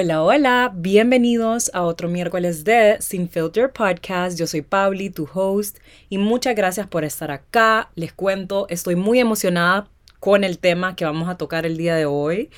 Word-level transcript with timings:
Hola, 0.00 0.22
hola, 0.22 0.72
bienvenidos 0.76 1.72
a 1.74 1.82
otro 1.82 2.08
miércoles 2.08 2.62
de 2.62 2.98
Sin 3.00 3.28
Filter 3.28 3.72
Podcast. 3.72 4.38
Yo 4.38 4.46
soy 4.46 4.62
Pauli, 4.62 5.10
tu 5.10 5.28
host, 5.34 5.78
y 6.08 6.18
muchas 6.18 6.54
gracias 6.54 6.86
por 6.86 7.02
estar 7.02 7.32
acá. 7.32 7.90
Les 7.96 8.12
cuento, 8.12 8.68
estoy 8.68 8.94
muy 8.94 9.18
emocionada 9.18 9.88
con 10.20 10.44
el 10.44 10.60
tema 10.60 10.94
que 10.94 11.04
vamos 11.04 11.28
a 11.28 11.36
tocar 11.36 11.66
el 11.66 11.76
día 11.76 11.96
de 11.96 12.06
hoy. 12.06 12.48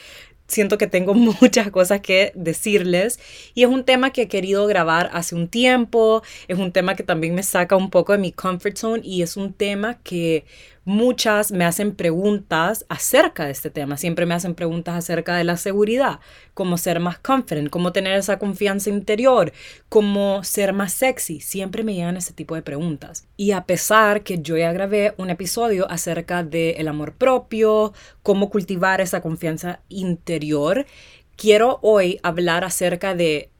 Siento 0.49 0.77
que 0.77 0.87
tengo 0.87 1.15
muchas 1.41 1.71
cosas 1.71 2.03
que 2.03 2.33
decirles 2.35 3.19
y 3.55 3.63
es 3.63 3.71
un 3.71 3.85
tema 3.85 4.11
que 4.11 4.23
he 4.23 4.29
querido 4.29 4.67
grabar 4.67 5.09
hace 5.15 5.35
un 5.35 5.49
tiempo, 5.49 6.23
es 6.47 6.59
un 6.59 6.73
tema 6.73 6.95
que 6.95 7.05
también 7.05 7.35
me 7.35 7.43
saca 7.43 7.75
un 7.75 7.89
poco 7.89 8.13
de 8.13 8.19
mi 8.19 8.33
comfort 8.33 8.77
zone 8.77 9.01
y 9.03 9.23
es 9.23 9.39
un 9.39 9.55
tema 9.55 9.99
que 10.03 10.45
muchas 10.85 11.53
me 11.53 11.65
hacen 11.65 11.95
preguntas 11.95 12.85
acerca 12.89 13.45
de 13.45 13.53
este 13.53 13.71
tema. 13.71 13.97
Siempre 13.97 14.27
me 14.27 14.35
hacen 14.35 14.55
preguntas 14.55 14.97
acerca 14.97 15.37
de 15.37 15.45
la 15.45 15.57
seguridad, 15.57 16.21
cómo 16.55 16.79
ser 16.79 17.01
más 17.01 17.19
confident, 17.19 17.71
cómo 17.71 17.93
tener 17.93 18.15
esa 18.19 18.39
confianza 18.39 18.91
interior, 18.91 19.53
cómo 19.89 20.43
ser 20.45 20.73
más 20.73 20.93
sexy. 20.93 21.41
Siempre 21.41 21.85
me 21.85 21.95
llegan 21.95 22.17
ese 22.17 22.33
tipo 22.33 22.55
de 22.55 22.63
preguntas. 22.63 23.27
Y 23.37 23.53
a 23.53 23.65
pesar 23.65 24.23
que 24.23 24.41
yo 24.41 24.57
ya 24.57 24.73
grabé 24.73 25.15
un 25.19 25.31
episodio 25.31 25.91
acerca 25.91 26.43
del 26.43 26.89
amor 26.89 27.15
propio, 27.15 27.93
cómo 28.23 28.51
cultivar 28.51 29.01
esa 29.01 29.21
confianza 29.21 29.81
interior, 29.89 30.87
quiero 31.37 31.79
hoy 31.83 32.19
hablar 32.23 32.65
acerca 32.65 33.15
de 33.15 33.51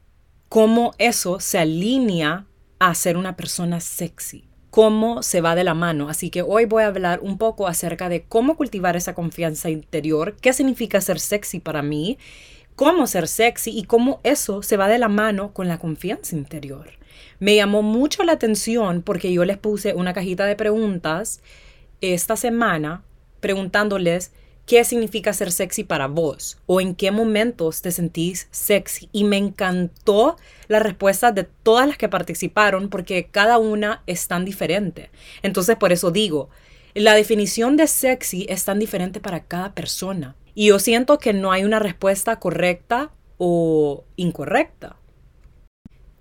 cómo 0.49 0.93
eso 0.97 1.39
se 1.39 1.59
alinea 1.59 2.45
a 2.79 2.95
ser 2.95 3.15
una 3.15 3.37
persona 3.37 3.79
sexy 3.79 4.50
cómo 4.71 5.21
se 5.21 5.41
va 5.41 5.53
de 5.53 5.63
la 5.63 5.75
mano. 5.75 6.09
Así 6.09 6.31
que 6.31 6.41
hoy 6.41 6.65
voy 6.65 6.83
a 6.83 6.87
hablar 6.87 7.19
un 7.21 7.37
poco 7.37 7.67
acerca 7.67 8.09
de 8.09 8.23
cómo 8.23 8.55
cultivar 8.55 8.95
esa 8.95 9.13
confianza 9.13 9.69
interior, 9.69 10.35
qué 10.41 10.53
significa 10.53 10.99
ser 11.01 11.19
sexy 11.19 11.59
para 11.59 11.83
mí, 11.83 12.17
cómo 12.75 13.05
ser 13.05 13.27
sexy 13.27 13.77
y 13.77 13.83
cómo 13.83 14.21
eso 14.23 14.63
se 14.63 14.77
va 14.77 14.87
de 14.87 14.97
la 14.97 15.09
mano 15.09 15.53
con 15.53 15.67
la 15.67 15.77
confianza 15.77 16.35
interior. 16.35 16.93
Me 17.39 17.55
llamó 17.55 17.83
mucho 17.83 18.23
la 18.23 18.31
atención 18.31 19.01
porque 19.01 19.31
yo 19.33 19.45
les 19.45 19.57
puse 19.57 19.93
una 19.93 20.13
cajita 20.13 20.45
de 20.45 20.55
preguntas 20.55 21.41
esta 21.99 22.35
semana 22.35 23.03
preguntándoles 23.41 24.31
qué 24.71 24.85
significa 24.85 25.33
ser 25.33 25.51
sexy 25.51 25.83
para 25.83 26.07
vos 26.07 26.57
o 26.65 26.79
en 26.79 26.95
qué 26.95 27.11
momentos 27.11 27.81
te 27.81 27.91
sentís 27.91 28.47
sexy. 28.51 29.09
Y 29.11 29.25
me 29.25 29.35
encantó 29.35 30.37
la 30.69 30.79
respuesta 30.79 31.33
de 31.33 31.43
todas 31.43 31.89
las 31.89 31.97
que 31.97 32.07
participaron 32.07 32.87
porque 32.87 33.27
cada 33.29 33.57
una 33.57 34.01
es 34.07 34.29
tan 34.29 34.45
diferente. 34.45 35.11
Entonces 35.41 35.75
por 35.75 35.91
eso 35.91 36.09
digo, 36.09 36.49
la 36.93 37.15
definición 37.15 37.75
de 37.75 37.85
sexy 37.85 38.45
es 38.47 38.63
tan 38.63 38.79
diferente 38.79 39.19
para 39.19 39.43
cada 39.43 39.73
persona. 39.73 40.37
Y 40.55 40.67
yo 40.67 40.79
siento 40.79 41.19
que 41.19 41.33
no 41.33 41.51
hay 41.51 41.65
una 41.65 41.79
respuesta 41.79 42.39
correcta 42.39 43.11
o 43.37 44.05
incorrecta. 44.15 44.95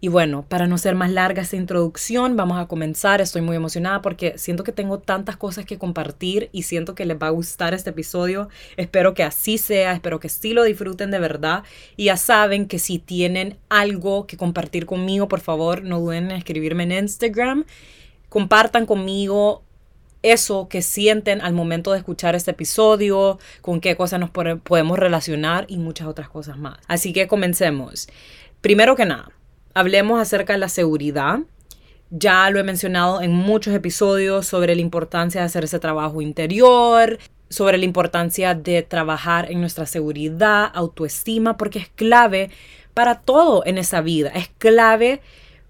Y 0.03 0.09
bueno, 0.09 0.47
para 0.48 0.67
no 0.67 0.79
ser 0.79 0.95
más 0.95 1.11
larga 1.11 1.43
esta 1.43 1.56
introducción, 1.56 2.34
vamos 2.34 2.59
a 2.59 2.67
comenzar. 2.67 3.20
Estoy 3.20 3.43
muy 3.43 3.56
emocionada 3.56 4.01
porque 4.01 4.39
siento 4.39 4.65
que 4.65 4.73
tengo 4.73 4.98
tantas 4.98 5.37
cosas 5.37 5.67
que 5.67 5.77
compartir 5.77 6.48
y 6.53 6.62
siento 6.62 6.95
que 6.95 7.05
les 7.05 7.19
va 7.19 7.27
a 7.27 7.31
gustar 7.31 7.75
este 7.75 7.91
episodio. 7.91 8.48
Espero 8.78 9.12
que 9.12 9.25
así 9.25 9.59
sea, 9.59 9.93
espero 9.93 10.19
que 10.19 10.31
sí 10.31 10.55
lo 10.55 10.65
disfruten 10.65 11.11
de 11.11 11.19
verdad. 11.19 11.65
Y 11.98 12.05
ya 12.05 12.17
saben 12.17 12.67
que 12.67 12.78
si 12.78 12.98
tienen 12.98 13.59
algo 13.69 14.27
que 14.27 14.39
compartir 14.39 14.87
conmigo, 14.87 15.28
por 15.28 15.41
favor, 15.41 15.83
no 15.83 16.01
duden 16.01 16.31
en 16.31 16.39
escribirme 16.39 16.84
en 16.84 16.93
Instagram. 16.93 17.67
Compartan 18.31 18.87
conmigo 18.87 19.65
eso 20.23 20.69
que 20.69 20.81
sienten 20.81 21.43
al 21.43 21.53
momento 21.53 21.93
de 21.93 21.98
escuchar 21.98 22.34
este 22.34 22.53
episodio, 22.53 23.39
con 23.61 23.81
qué 23.83 23.97
cosas 23.97 24.19
nos 24.19 24.31
podemos 24.31 24.98
relacionar 24.98 25.67
y 25.69 25.77
muchas 25.77 26.09
otras 26.09 26.31
cosas 26.31 26.56
más. 26.56 26.78
Así 26.89 27.12
que 27.12 27.28
comencemos. 27.28 28.09
Primero 28.62 28.97
que 28.97 29.05
nada 29.05 29.31
hablemos 29.80 30.20
acerca 30.20 30.52
de 30.52 30.58
la 30.58 30.68
seguridad. 30.68 31.41
Ya 32.10 32.50
lo 32.50 32.60
he 32.60 32.64
mencionado 32.64 33.22
en 33.22 33.32
muchos 33.32 33.74
episodios 33.74 34.46
sobre 34.46 34.74
la 34.74 34.80
importancia 34.80 35.41
de 35.41 35.46
hacer 35.46 35.64
ese 35.64 35.78
trabajo 35.78 36.20
interior, 36.20 37.18
sobre 37.48 37.78
la 37.78 37.84
importancia 37.84 38.54
de 38.54 38.82
trabajar 38.82 39.50
en 39.50 39.60
nuestra 39.60 39.86
seguridad, 39.86 40.70
autoestima, 40.74 41.56
porque 41.56 41.78
es 41.78 41.88
clave 41.88 42.50
para 42.94 43.20
todo 43.20 43.64
en 43.64 43.78
esa 43.78 44.00
vida. 44.00 44.30
Es 44.34 44.50
clave 44.58 45.20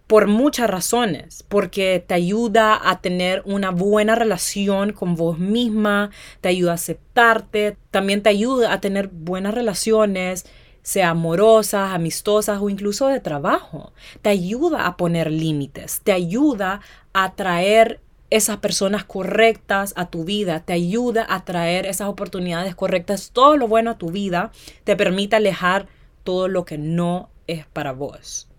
por 0.07 0.27
muchas 0.27 0.69
razones, 0.69 1.45
porque 1.49 2.03
te 2.05 2.15
ayuda 2.15 2.81
a 2.83 3.01
tener 3.01 3.43
una 3.45 3.71
buena 3.71 4.17
relación 4.17 4.93
con 4.93 5.15
vos 5.15 5.39
misma, 5.39 6.11
te 6.41 6.49
ayuda 6.49 6.73
a 6.73 6.75
aceptarte, 6.75 7.77
también 7.93 8.23
te 8.23 8.31
ayuda 8.31 8.73
a 8.73 8.81
tener 8.81 9.09
buenas 9.09 9.55
relaciones 9.55 10.47
sea 10.83 11.11
amorosas, 11.11 11.93
amistosas 11.93 12.61
o 12.61 12.71
incluso 12.71 13.09
de 13.09 13.21
trabajo. 13.21 13.93
Te 14.23 14.31
ayuda 14.31 14.87
a 14.87 14.97
poner 14.97 15.31
límites, 15.31 16.01
te 16.03 16.13
ayuda 16.13 16.81
a 17.13 17.35
traer 17.35 18.01
esas 18.31 18.59
personas 18.59 19.05
correctas 19.05 19.93
a 19.97 20.09
tu 20.09 20.25
vida, 20.25 20.61
te 20.61 20.73
ayuda 20.73 21.27
a 21.29 21.45
traer 21.45 21.87
esas 21.87 22.09
oportunidades 22.09 22.75
correctas, 22.75 23.31
todo 23.33 23.57
lo 23.57 23.67
bueno 23.67 23.91
a 23.91 23.99
tu 23.99 24.11
vida, 24.11 24.53
te 24.85 24.97
permite 24.97 25.37
alejar 25.37 25.89
todo 26.23 26.49
lo 26.49 26.65
que 26.65 26.79
no 26.79 27.29
es 27.47 27.67
para 27.67 27.93
vos. 27.93 28.50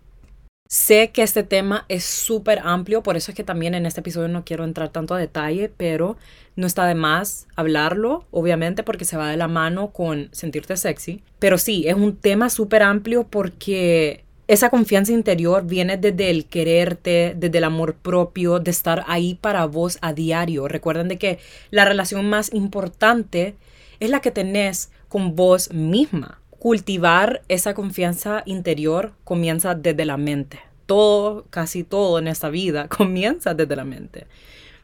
Sé 0.71 1.11
que 1.11 1.21
este 1.21 1.43
tema 1.43 1.83
es 1.89 2.05
súper 2.05 2.59
amplio, 2.63 3.03
por 3.03 3.17
eso 3.17 3.31
es 3.31 3.35
que 3.35 3.43
también 3.43 3.73
en 3.73 3.85
este 3.85 3.99
episodio 3.99 4.29
no 4.29 4.45
quiero 4.45 4.63
entrar 4.63 4.87
tanto 4.87 5.13
a 5.13 5.19
detalle, 5.19 5.69
pero 5.75 6.15
no 6.55 6.65
está 6.65 6.85
de 6.85 6.95
más 6.95 7.45
hablarlo, 7.57 8.23
obviamente, 8.31 8.81
porque 8.81 9.03
se 9.03 9.17
va 9.17 9.29
de 9.29 9.35
la 9.35 9.49
mano 9.49 9.91
con 9.91 10.29
sentirte 10.31 10.77
sexy. 10.77 11.23
Pero 11.39 11.57
sí, 11.57 11.83
es 11.89 11.95
un 11.95 12.15
tema 12.15 12.49
súper 12.49 12.83
amplio 12.83 13.27
porque 13.27 14.23
esa 14.47 14.69
confianza 14.69 15.11
interior 15.11 15.65
viene 15.65 15.97
desde 15.97 16.29
el 16.29 16.45
quererte, 16.45 17.33
desde 17.35 17.57
el 17.57 17.65
amor 17.65 17.95
propio, 17.95 18.61
de 18.61 18.71
estar 18.71 19.03
ahí 19.07 19.35
para 19.35 19.65
vos 19.65 19.97
a 19.99 20.13
diario. 20.13 20.69
Recuerden 20.69 21.09
de 21.09 21.17
que 21.17 21.39
la 21.69 21.83
relación 21.83 22.29
más 22.29 22.53
importante 22.53 23.55
es 23.99 24.09
la 24.09 24.21
que 24.21 24.31
tenés 24.31 24.89
con 25.09 25.35
vos 25.35 25.73
misma 25.73 26.40
cultivar 26.61 27.41
esa 27.47 27.73
confianza 27.73 28.43
interior 28.45 29.13
comienza 29.23 29.73
desde 29.73 30.05
la 30.05 30.17
mente. 30.17 30.59
Todo, 30.85 31.47
casi 31.49 31.83
todo 31.83 32.19
en 32.19 32.27
esta 32.27 32.49
vida 32.49 32.87
comienza 32.97 33.55
desde 33.55 33.75
la 33.75 33.83
mente. 33.83 34.27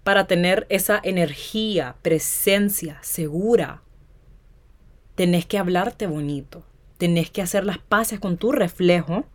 Para 0.04 0.26
tener 0.26 0.66
esa 0.70 1.00
energía, 1.04 1.96
presencia 2.02 2.98
segura, 3.04 3.84
tenés 5.14 5.46
que 5.46 5.60
hablarte 5.60 6.08
bonito, 6.08 6.64
tenés 6.98 7.30
que 7.30 7.44
hacer 7.44 7.64
las 7.64 7.78
paces 7.78 8.20
con 8.20 8.38
tu 8.38 8.52
reflejo, 8.52 9.26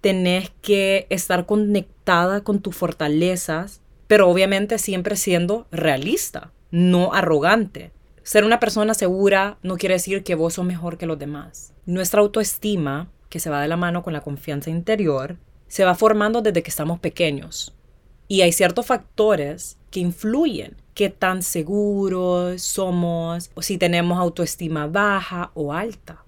tenés 0.00 0.52
que 0.62 1.08
estar 1.10 1.44
conectada 1.44 2.42
con 2.42 2.60
tus 2.60 2.76
fortalezas, 2.76 3.80
pero 4.06 4.28
obviamente 4.28 4.78
siempre 4.78 5.16
siendo 5.16 5.66
realista, 5.72 6.52
no 6.70 7.14
arrogante. 7.14 7.90
Ser 8.24 8.44
una 8.44 8.58
persona 8.58 8.94
segura 8.94 9.58
no 9.62 9.76
quiere 9.76 9.96
decir 9.96 10.24
que 10.24 10.34
vos 10.34 10.54
sos 10.54 10.64
mejor 10.64 10.96
que 10.96 11.04
los 11.04 11.18
demás. 11.18 11.74
Nuestra 11.84 12.22
autoestima, 12.22 13.10
que 13.28 13.38
se 13.38 13.50
va 13.50 13.60
de 13.60 13.68
la 13.68 13.76
mano 13.76 14.02
con 14.02 14.14
la 14.14 14.22
confianza 14.22 14.70
interior, 14.70 15.36
se 15.68 15.84
va 15.84 15.94
formando 15.94 16.40
desde 16.40 16.62
que 16.62 16.70
estamos 16.70 17.00
pequeños. 17.00 17.74
Y 18.26 18.40
hay 18.40 18.52
ciertos 18.52 18.86
factores 18.86 19.76
que 19.90 20.00
influyen 20.00 20.74
qué 20.94 21.10
tan 21.10 21.42
seguros 21.42 22.62
somos 22.62 23.50
o 23.52 23.60
si 23.60 23.76
tenemos 23.76 24.18
autoestima 24.18 24.86
baja 24.86 25.50
o 25.52 25.74
alta. 25.74 26.24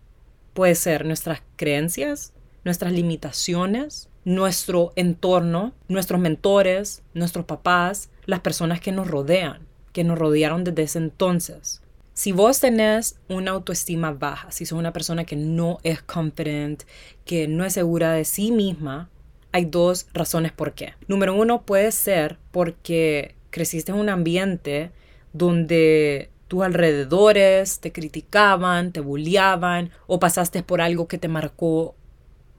Puede 0.52 0.74
ser 0.74 1.06
nuestras 1.06 1.40
creencias, 1.56 2.34
nuestras 2.62 2.92
limitaciones, 2.92 4.10
nuestro 4.26 4.92
entorno, 4.96 5.72
nuestros 5.88 6.20
mentores, 6.20 7.02
nuestros 7.14 7.46
papás, 7.46 8.10
las 8.26 8.40
personas 8.40 8.80
que 8.80 8.92
nos 8.92 9.08
rodean, 9.08 9.66
que 9.94 10.04
nos 10.04 10.18
rodearon 10.18 10.62
desde 10.62 10.82
ese 10.82 10.98
entonces. 10.98 11.80
Si 12.16 12.32
vos 12.32 12.60
tenés 12.60 13.20
una 13.28 13.50
autoestima 13.50 14.10
baja, 14.10 14.50
si 14.50 14.64
sos 14.64 14.78
una 14.78 14.94
persona 14.94 15.26
que 15.26 15.36
no 15.36 15.76
es 15.82 16.00
confident, 16.00 16.84
que 17.26 17.46
no 17.46 17.62
es 17.62 17.74
segura 17.74 18.12
de 18.12 18.24
sí 18.24 18.52
misma, 18.52 19.10
hay 19.52 19.66
dos 19.66 20.06
razones 20.14 20.50
por 20.50 20.72
qué. 20.72 20.94
Número 21.08 21.34
uno 21.34 21.66
puede 21.66 21.92
ser 21.92 22.38
porque 22.52 23.34
creciste 23.50 23.92
en 23.92 23.98
un 23.98 24.08
ambiente 24.08 24.92
donde 25.34 26.30
tus 26.48 26.64
alrededores 26.64 27.80
te 27.80 27.92
criticaban, 27.92 28.92
te 28.92 29.00
bulliaban 29.00 29.90
o 30.06 30.18
pasaste 30.18 30.62
por 30.62 30.80
algo 30.80 31.08
que 31.08 31.18
te 31.18 31.28
marcó 31.28 31.96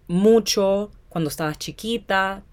mucho 0.07 0.91
cuando 1.09 1.31
estabas 1.31 1.57
chiquita, 1.57 2.43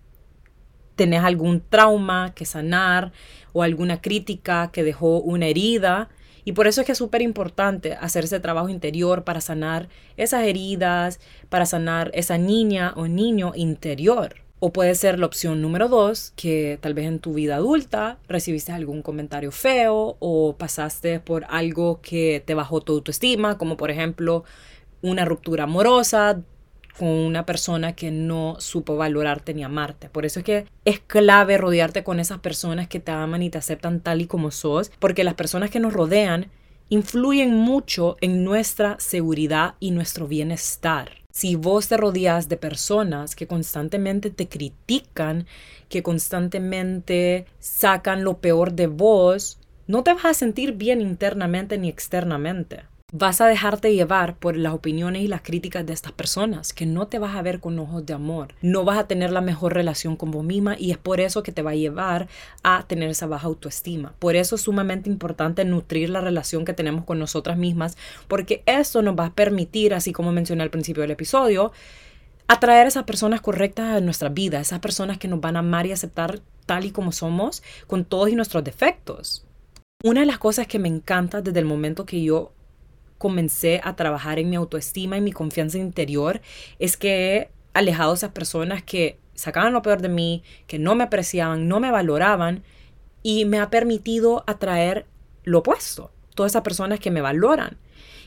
tenés 0.96 1.22
algún 1.22 1.60
trauma 1.60 2.32
que 2.34 2.46
sanar 2.46 3.12
o 3.52 3.62
alguna 3.62 4.00
crítica 4.00 4.70
que 4.72 4.82
dejó 4.82 5.18
una 5.18 5.48
herida 5.48 6.08
y 6.44 6.52
por 6.52 6.66
eso 6.66 6.80
es 6.80 6.86
que 6.86 6.92
es 6.92 6.98
súper 6.98 7.22
importante 7.22 7.94
hacer 7.94 8.24
ese 8.24 8.40
trabajo 8.40 8.68
interior 8.68 9.24
para 9.24 9.40
sanar 9.40 9.88
esas 10.16 10.44
heridas, 10.44 11.20
para 11.48 11.66
sanar 11.66 12.10
esa 12.14 12.38
niña 12.38 12.92
o 12.96 13.06
niño 13.06 13.52
interior. 13.54 14.36
O 14.60 14.72
puede 14.72 14.94
ser 14.94 15.18
la 15.18 15.26
opción 15.26 15.60
número 15.60 15.88
dos, 15.88 16.32
que 16.36 16.78
tal 16.80 16.94
vez 16.94 17.06
en 17.06 17.18
tu 17.18 17.34
vida 17.34 17.56
adulta 17.56 18.18
recibiste 18.28 18.72
algún 18.72 19.02
comentario 19.02 19.52
feo 19.52 20.16
o 20.20 20.56
pasaste 20.56 21.20
por 21.20 21.44
algo 21.48 22.00
que 22.00 22.42
te 22.44 22.54
bajó 22.54 22.80
tu 22.80 22.94
autoestima, 22.94 23.58
como 23.58 23.76
por 23.76 23.90
ejemplo 23.90 24.44
una 25.02 25.26
ruptura 25.26 25.64
amorosa 25.64 26.42
con 26.98 27.08
una 27.08 27.44
persona 27.44 27.94
que 27.94 28.10
no 28.10 28.56
supo 28.58 28.96
valorarte 28.96 29.54
ni 29.54 29.64
amarte. 29.64 30.08
Por 30.08 30.24
eso 30.24 30.40
es 30.40 30.44
que 30.44 30.66
es 30.84 31.00
clave 31.00 31.58
rodearte 31.58 32.04
con 32.04 32.20
esas 32.20 32.38
personas 32.38 32.88
que 32.88 33.00
te 33.00 33.10
aman 33.10 33.42
y 33.42 33.50
te 33.50 33.58
aceptan 33.58 34.00
tal 34.00 34.20
y 34.20 34.26
como 34.26 34.50
sos, 34.50 34.90
porque 34.98 35.24
las 35.24 35.34
personas 35.34 35.70
que 35.70 35.80
nos 35.80 35.92
rodean 35.92 36.50
influyen 36.88 37.54
mucho 37.54 38.16
en 38.20 38.44
nuestra 38.44 38.96
seguridad 38.98 39.74
y 39.80 39.90
nuestro 39.90 40.28
bienestar. 40.28 41.10
Si 41.32 41.56
vos 41.56 41.88
te 41.88 41.96
rodeas 41.96 42.48
de 42.48 42.56
personas 42.56 43.34
que 43.34 43.48
constantemente 43.48 44.30
te 44.30 44.48
critican, 44.48 45.46
que 45.88 46.02
constantemente 46.02 47.46
sacan 47.58 48.22
lo 48.22 48.38
peor 48.38 48.74
de 48.74 48.86
vos, 48.86 49.58
no 49.88 50.04
te 50.04 50.14
vas 50.14 50.26
a 50.26 50.34
sentir 50.34 50.74
bien 50.74 51.00
internamente 51.00 51.76
ni 51.76 51.88
externamente 51.88 52.84
vas 53.16 53.40
a 53.40 53.46
dejarte 53.46 53.94
llevar 53.94 54.34
por 54.34 54.56
las 54.56 54.74
opiniones 54.74 55.22
y 55.22 55.28
las 55.28 55.40
críticas 55.40 55.86
de 55.86 55.92
estas 55.92 56.10
personas, 56.10 56.72
que 56.72 56.84
no 56.84 57.06
te 57.06 57.20
vas 57.20 57.36
a 57.36 57.42
ver 57.42 57.60
con 57.60 57.78
ojos 57.78 58.04
de 58.04 58.12
amor, 58.12 58.56
no 58.60 58.82
vas 58.82 58.98
a 58.98 59.06
tener 59.06 59.30
la 59.30 59.40
mejor 59.40 59.72
relación 59.72 60.16
con 60.16 60.32
vos 60.32 60.42
misma 60.42 60.74
y 60.76 60.90
es 60.90 60.98
por 60.98 61.20
eso 61.20 61.44
que 61.44 61.52
te 61.52 61.62
va 61.62 61.70
a 61.70 61.76
llevar 61.76 62.26
a 62.64 62.84
tener 62.88 63.08
esa 63.08 63.28
baja 63.28 63.46
autoestima. 63.46 64.14
Por 64.18 64.34
eso 64.34 64.56
es 64.56 64.62
sumamente 64.62 65.08
importante 65.08 65.64
nutrir 65.64 66.10
la 66.10 66.20
relación 66.20 66.64
que 66.64 66.72
tenemos 66.72 67.04
con 67.04 67.20
nosotras 67.20 67.56
mismas, 67.56 67.96
porque 68.26 68.64
eso 68.66 69.00
nos 69.00 69.16
va 69.16 69.26
a 69.26 69.32
permitir, 69.32 69.94
así 69.94 70.12
como 70.12 70.32
mencioné 70.32 70.64
al 70.64 70.70
principio 70.70 71.02
del 71.02 71.12
episodio, 71.12 71.70
atraer 72.48 72.86
a 72.86 72.88
esas 72.88 73.04
personas 73.04 73.40
correctas 73.40 73.94
a 73.94 74.00
nuestra 74.00 74.28
vida, 74.28 74.58
esas 74.58 74.80
personas 74.80 75.18
que 75.18 75.28
nos 75.28 75.40
van 75.40 75.54
a 75.54 75.60
amar 75.60 75.86
y 75.86 75.92
aceptar 75.92 76.40
tal 76.66 76.84
y 76.84 76.90
como 76.90 77.12
somos, 77.12 77.62
con 77.86 78.04
todos 78.04 78.28
y 78.30 78.34
nuestros 78.34 78.64
defectos. 78.64 79.46
Una 80.02 80.18
de 80.22 80.26
las 80.26 80.38
cosas 80.38 80.66
que 80.66 80.80
me 80.80 80.88
encanta 80.88 81.42
desde 81.42 81.60
el 81.60 81.64
momento 81.64 82.06
que 82.06 82.20
yo 82.20 82.50
comencé 83.24 83.80
a 83.82 83.96
trabajar 83.96 84.38
en 84.38 84.50
mi 84.50 84.56
autoestima 84.56 85.16
y 85.16 85.22
mi 85.22 85.32
confianza 85.32 85.78
interior 85.78 86.42
es 86.78 86.98
que 86.98 87.36
he 87.36 87.50
alejado 87.72 88.12
a 88.12 88.16
esas 88.16 88.32
personas 88.32 88.82
que 88.82 89.16
sacaban 89.34 89.72
lo 89.72 89.80
peor 89.80 90.02
de 90.02 90.10
mí, 90.10 90.42
que 90.66 90.78
no 90.78 90.94
me 90.94 91.04
apreciaban, 91.04 91.66
no 91.66 91.80
me 91.80 91.90
valoraban 91.90 92.64
y 93.22 93.46
me 93.46 93.60
ha 93.60 93.70
permitido 93.70 94.44
atraer 94.46 95.06
lo 95.42 95.60
opuesto, 95.60 96.10
todas 96.34 96.52
esas 96.52 96.60
personas 96.60 97.00
que 97.00 97.10
me 97.10 97.22
valoran. 97.22 97.78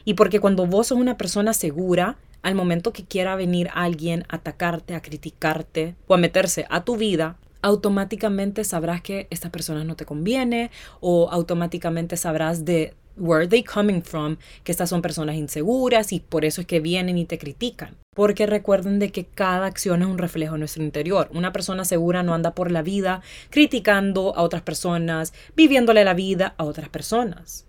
Y 0.04 0.16
porque 0.16 0.40
cuando 0.40 0.66
vos 0.66 0.88
sos 0.88 0.98
una 0.98 1.16
persona 1.16 1.54
segura, 1.54 2.18
al 2.42 2.56
momento 2.56 2.92
que 2.92 3.06
quiera 3.06 3.36
venir 3.36 3.70
alguien 3.76 4.26
a 4.30 4.38
atacarte, 4.38 4.96
a 4.96 5.04
criticarte 5.04 5.94
o 6.08 6.16
a 6.16 6.18
meterse 6.18 6.66
a 6.72 6.84
tu 6.84 6.98
vida, 6.98 7.38
automáticamente 7.62 8.64
sabrás 8.64 9.04
que 9.04 9.28
esta 9.30 9.52
persona 9.52 9.84
no 9.84 9.96
te 9.96 10.06
conviene 10.06 10.72
o 11.02 11.30
automáticamente 11.30 12.18
sabrás 12.18 12.66
de 12.66 12.96
where 13.18 13.42
are 13.42 13.48
they 13.48 13.64
coming 13.64 14.02
from, 14.02 14.38
que 14.64 14.72
estas 14.72 14.90
son 14.90 15.02
personas 15.02 15.36
inseguras 15.36 16.14
y 16.14 16.20
por 16.20 16.46
eso 16.46 16.62
es 16.62 16.68
que 16.68 16.80
vienen 16.80 17.18
y 17.18 17.26
te 17.26 17.38
critican. 17.38 17.96
Porque 18.16 18.46
recuerden 18.46 19.00
de 19.00 19.12
que 19.12 19.26
cada 19.26 19.66
acción 19.66 20.02
es 20.02 20.08
un 20.08 20.18
reflejo 20.18 20.54
de 20.54 20.60
nuestro 20.60 20.84
interior. 20.84 21.30
Una 21.34 21.52
persona 21.52 21.86
segura 21.86 22.24
no 22.24 22.34
anda 22.34 22.56
por 22.56 22.72
la 22.72 22.82
vida 22.82 23.22
criticando 23.50 24.36
a 24.36 24.42
otras 24.42 24.64
personas, 24.64 25.34
viviéndole 25.56 26.04
la 26.04 26.14
vida 26.14 26.56
a 26.58 26.64
otras 26.64 26.90
personas. 26.90 27.66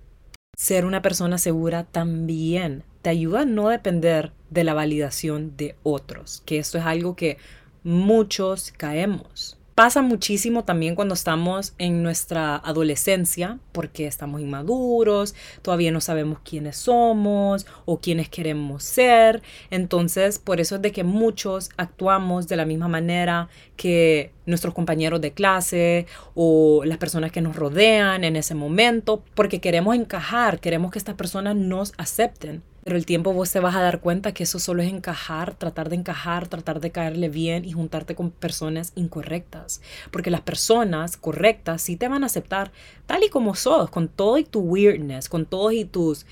Ser 0.56 0.84
una 0.84 1.02
persona 1.02 1.38
segura 1.38 1.84
también 1.84 2.82
te 3.02 3.10
ayuda 3.10 3.42
a 3.42 3.44
no 3.44 3.68
depender 3.68 4.32
de 4.50 4.64
la 4.64 4.74
validación 4.74 5.56
de 5.56 5.76
otros, 5.82 6.42
que 6.46 6.58
esto 6.58 6.78
es 6.78 6.84
algo 6.84 7.14
que 7.14 7.38
muchos 7.84 8.72
caemos. 8.76 9.57
Pasa 9.78 10.02
muchísimo 10.02 10.64
también 10.64 10.96
cuando 10.96 11.14
estamos 11.14 11.72
en 11.78 12.02
nuestra 12.02 12.56
adolescencia, 12.56 13.60
porque 13.70 14.08
estamos 14.08 14.40
inmaduros, 14.40 15.36
todavía 15.62 15.92
no 15.92 16.00
sabemos 16.00 16.40
quiénes 16.40 16.78
somos 16.78 17.64
o 17.84 18.00
quiénes 18.00 18.28
queremos 18.28 18.82
ser. 18.82 19.40
Entonces, 19.70 20.40
por 20.40 20.58
eso 20.60 20.74
es 20.74 20.82
de 20.82 20.90
que 20.90 21.04
muchos 21.04 21.70
actuamos 21.76 22.48
de 22.48 22.56
la 22.56 22.64
misma 22.64 22.88
manera 22.88 23.50
que 23.76 24.32
nuestros 24.46 24.74
compañeros 24.74 25.20
de 25.20 25.30
clase 25.30 26.06
o 26.34 26.82
las 26.84 26.98
personas 26.98 27.30
que 27.30 27.40
nos 27.40 27.54
rodean 27.54 28.24
en 28.24 28.34
ese 28.34 28.56
momento, 28.56 29.22
porque 29.36 29.60
queremos 29.60 29.94
encajar, 29.94 30.58
queremos 30.58 30.90
que 30.90 30.98
estas 30.98 31.14
personas 31.14 31.54
nos 31.54 31.92
acepten. 31.98 32.64
Pero 32.84 32.96
el 32.96 33.06
tiempo 33.06 33.32
vos 33.32 33.50
te 33.50 33.60
vas 33.60 33.74
a 33.74 33.82
dar 33.82 34.00
cuenta 34.00 34.32
que 34.32 34.44
eso 34.44 34.58
solo 34.58 34.82
es 34.82 34.92
encajar, 34.92 35.54
tratar 35.54 35.88
de 35.88 35.96
encajar, 35.96 36.48
tratar 36.48 36.80
de 36.80 36.90
caerle 36.90 37.28
bien 37.28 37.64
y 37.64 37.72
juntarte 37.72 38.14
con 38.14 38.30
personas 38.30 38.92
incorrectas. 38.94 39.82
Porque 40.10 40.30
las 40.30 40.40
personas 40.40 41.16
correctas 41.16 41.82
sí 41.82 41.96
te 41.96 42.08
van 42.08 42.22
a 42.22 42.26
aceptar 42.26 42.72
tal 43.06 43.24
y 43.24 43.28
como 43.28 43.54
sos, 43.54 43.90
con 43.90 44.08
todo 44.08 44.38
y 44.38 44.44
tu 44.44 44.60
weirdness, 44.60 45.28
con 45.28 45.44
todos 45.44 45.72
y 45.72 45.84
tus 45.84 46.24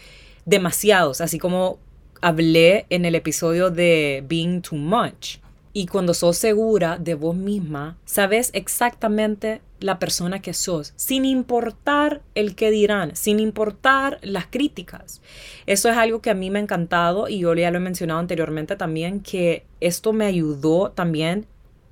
demasiados, 0.45 1.21
así 1.21 1.39
como 1.39 1.79
hablé 2.21 2.87
en 2.89 3.05
el 3.05 3.15
episodio 3.15 3.71
de 3.71 4.25
Being 4.27 4.63
Too 4.63 4.77
Much. 4.77 5.39
Y 5.73 5.87
cuando 5.87 6.15
sos 6.15 6.39
segura 6.39 6.97
de 6.97 7.15
vos 7.15 7.37
misma, 7.37 7.99
sabes 8.07 8.51
exactamente 8.55 9.61
la 9.81 9.99
persona 9.99 10.41
que 10.41 10.55
sos, 10.55 10.93
sin 10.97 11.25
importar 11.25 12.23
el 12.35 12.55
que 12.55 12.71
dirán, 12.71 13.15
sin 13.15 13.41
importar 13.41 14.19
las 14.23 14.47
críticas. 14.47 15.21
Eso 15.67 15.89
es 15.89 15.97
algo 15.97 16.21
que 16.21 16.31
a 16.31 16.35
mí 16.35 16.51
me 16.51 16.59
ha 16.59 16.63
encantado 16.63 17.29
y 17.29 17.41
yo 17.41 17.55
ya 17.55 17.71
lo 17.71 17.79
he 17.79 17.81
mencionado 17.81 18.21
anteriormente 18.21 18.77
también, 18.77 19.21
que 19.21 19.67
esto 19.81 20.13
me 20.13 20.27
ayudó 20.27 20.91
también 20.91 21.47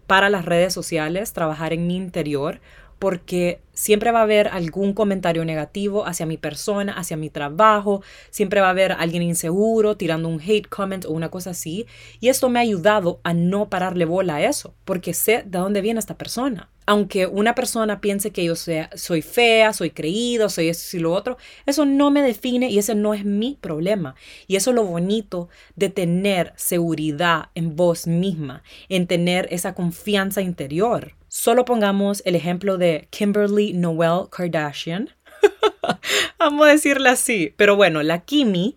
para 0.07 0.29
las 0.29 0.45
redes 0.45 0.73
sociales, 0.73 1.33
trabajar 1.33 1.73
en 1.73 1.87
mi 1.87 1.97
interior, 1.97 2.61
porque 2.99 3.61
siempre 3.75 4.13
va 4.13 4.21
a 4.21 4.23
haber 4.23 4.49
algún 4.49 4.95
comentario 4.95 5.45
negativo 5.45 6.07
hacia 6.07 6.27
mi 6.27 6.37
persona, 6.37 6.93
hacia 6.93 7.17
mi 7.17 7.29
trabajo, 7.29 8.03
siempre 8.31 8.61
va 8.61 8.69
a 8.69 8.71
haber 8.71 8.93
alguien 8.93 9.23
inseguro 9.23 9.97
tirando 9.97 10.29
un 10.29 10.41
hate 10.41 10.69
comment 10.69 11.05
o 11.05 11.11
una 11.11 11.31
cosa 11.31 11.51
así, 11.51 11.87
y 12.21 12.29
esto 12.29 12.49
me 12.49 12.59
ha 12.59 12.63
ayudado 12.63 13.21
a 13.25 13.35
no 13.35 13.69
pararle 13.69 14.05
bola 14.05 14.37
a 14.37 14.45
eso, 14.45 14.75
porque 14.85 15.13
sé 15.15 15.43
de 15.45 15.59
dónde 15.59 15.81
viene 15.81 16.01
esta 16.01 16.17
persona. 16.17 16.71
Aunque 16.87 17.27
una 17.27 17.55
persona 17.55 18.03
piense 18.03 18.31
que 18.31 18.45
yo 18.45 18.57
sea, 18.57 18.91
soy 18.95 19.23
fea, 19.23 19.73
soy 19.73 19.91
creído, 19.91 20.51
soy 20.51 20.69
esto 20.69 20.99
y 20.99 21.01
lo 21.01 21.15
otro, 21.15 21.39
eso 21.65 21.87
no 21.87 22.11
me 22.11 22.21
define 22.21 22.69
y 22.69 22.79
ese 22.79 22.95
no 22.95 23.15
es 23.15 23.25
mi 23.25 23.57
problema. 23.59 24.17
Y 24.47 24.57
eso 24.57 24.71
es 24.71 24.77
lo 24.77 24.85
bonito 24.85 25.49
de 25.77 25.89
tener 25.89 26.53
seguridad 26.57 27.47
en 27.55 27.75
vos 27.75 28.07
misma, 28.07 28.63
en 28.91 29.07
tener 29.07 29.49
esa 29.51 29.75
confianza 29.75 30.43
interior. 30.43 31.15
Solo 31.37 31.65
pongamos 31.65 32.23
el 32.25 32.37
ejemplo 32.37 32.79
de 32.79 33.09
Kimberly 33.11 33.73
Noel 33.73 34.29
Kardashian. 34.31 35.11
Vamos 36.39 36.65
a 36.65 36.71
decirla 36.71 37.11
así. 37.11 37.53
Pero 37.57 37.75
bueno, 37.75 38.05
la 38.05 38.21
Kimi, 38.21 38.77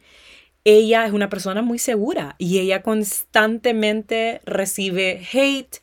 ella 0.64 1.06
es 1.06 1.14
una 1.14 1.30
persona 1.30 1.62
muy 1.62 1.78
segura 1.78 2.34
y 2.40 2.58
ella 2.58 2.82
constantemente 2.82 4.42
recibe 4.44 5.22
hate, 5.32 5.78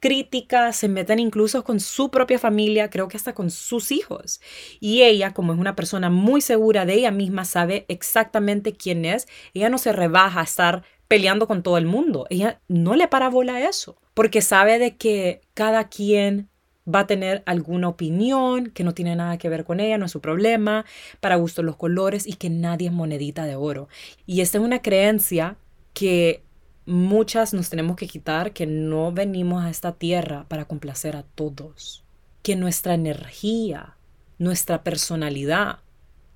críticas, 0.00 0.74
se 0.74 0.88
meten 0.88 1.20
incluso 1.20 1.62
con 1.62 1.78
su 1.78 2.10
propia 2.10 2.40
familia, 2.40 2.90
creo 2.90 3.06
que 3.06 3.16
hasta 3.16 3.32
con 3.32 3.52
sus 3.52 3.92
hijos. 3.92 4.40
Y 4.80 5.02
ella, 5.02 5.32
como 5.32 5.52
es 5.52 5.60
una 5.60 5.76
persona 5.76 6.10
muy 6.10 6.40
segura 6.40 6.84
de 6.86 6.94
ella 6.94 7.12
misma, 7.12 7.44
sabe 7.44 7.86
exactamente 7.86 8.72
quién 8.72 9.04
es. 9.04 9.28
Ella 9.54 9.70
no 9.70 9.78
se 9.78 9.92
rebaja 9.92 10.40
a 10.40 10.44
estar 10.44 10.82
peleando 11.08 11.46
con 11.46 11.62
todo 11.62 11.78
el 11.78 11.86
mundo. 11.86 12.26
Ella 12.30 12.60
no 12.68 12.94
le 12.94 13.08
para 13.08 13.28
bola 13.28 13.56
a 13.56 13.68
eso 13.68 13.96
porque 14.16 14.40
sabe 14.40 14.78
de 14.78 14.96
que 14.96 15.42
cada 15.52 15.88
quien 15.88 16.48
va 16.92 17.00
a 17.00 17.06
tener 17.06 17.42
alguna 17.46 17.88
opinión 17.88 18.70
que 18.70 18.84
no 18.84 18.94
tiene 18.94 19.14
nada 19.14 19.38
que 19.38 19.48
ver 19.48 19.64
con 19.64 19.78
ella, 19.78 19.98
no 19.98 20.06
es 20.06 20.12
su 20.12 20.20
problema, 20.20 20.84
para 21.20 21.36
gusto 21.36 21.62
los 21.62 21.76
colores 21.76 22.26
y 22.26 22.34
que 22.34 22.48
nadie 22.48 22.88
es 22.88 22.94
monedita 22.94 23.44
de 23.44 23.56
oro. 23.56 23.88
Y 24.24 24.40
esta 24.40 24.58
es 24.58 24.64
una 24.64 24.80
creencia 24.80 25.56
que 25.92 26.42
muchas 26.86 27.52
nos 27.52 27.68
tenemos 27.68 27.96
que 27.96 28.06
quitar, 28.06 28.52
que 28.52 28.66
no 28.66 29.12
venimos 29.12 29.64
a 29.64 29.70
esta 29.70 29.92
tierra 29.92 30.46
para 30.48 30.64
complacer 30.64 31.16
a 31.16 31.24
todos, 31.24 32.04
que 32.42 32.56
nuestra 32.56 32.94
energía, 32.94 33.96
nuestra 34.38 34.82
personalidad, 34.82 35.80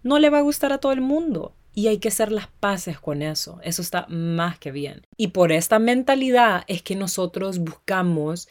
no 0.02 0.18
le 0.18 0.30
va 0.30 0.38
a 0.38 0.42
gustar 0.42 0.72
a 0.72 0.78
todo 0.78 0.92
el 0.92 1.00
mundo. 1.00 1.54
Y 1.74 1.88
hay 1.88 1.98
que 1.98 2.08
hacer 2.08 2.32
las 2.32 2.48
paces 2.48 2.98
con 2.98 3.22
eso. 3.22 3.60
Eso 3.62 3.82
está 3.82 4.06
más 4.08 4.58
que 4.58 4.72
bien. 4.72 5.06
Y 5.16 5.28
por 5.28 5.52
esta 5.52 5.78
mentalidad 5.78 6.64
es 6.66 6.82
que 6.82 6.96
nosotros 6.96 7.58
buscamos 7.58 8.48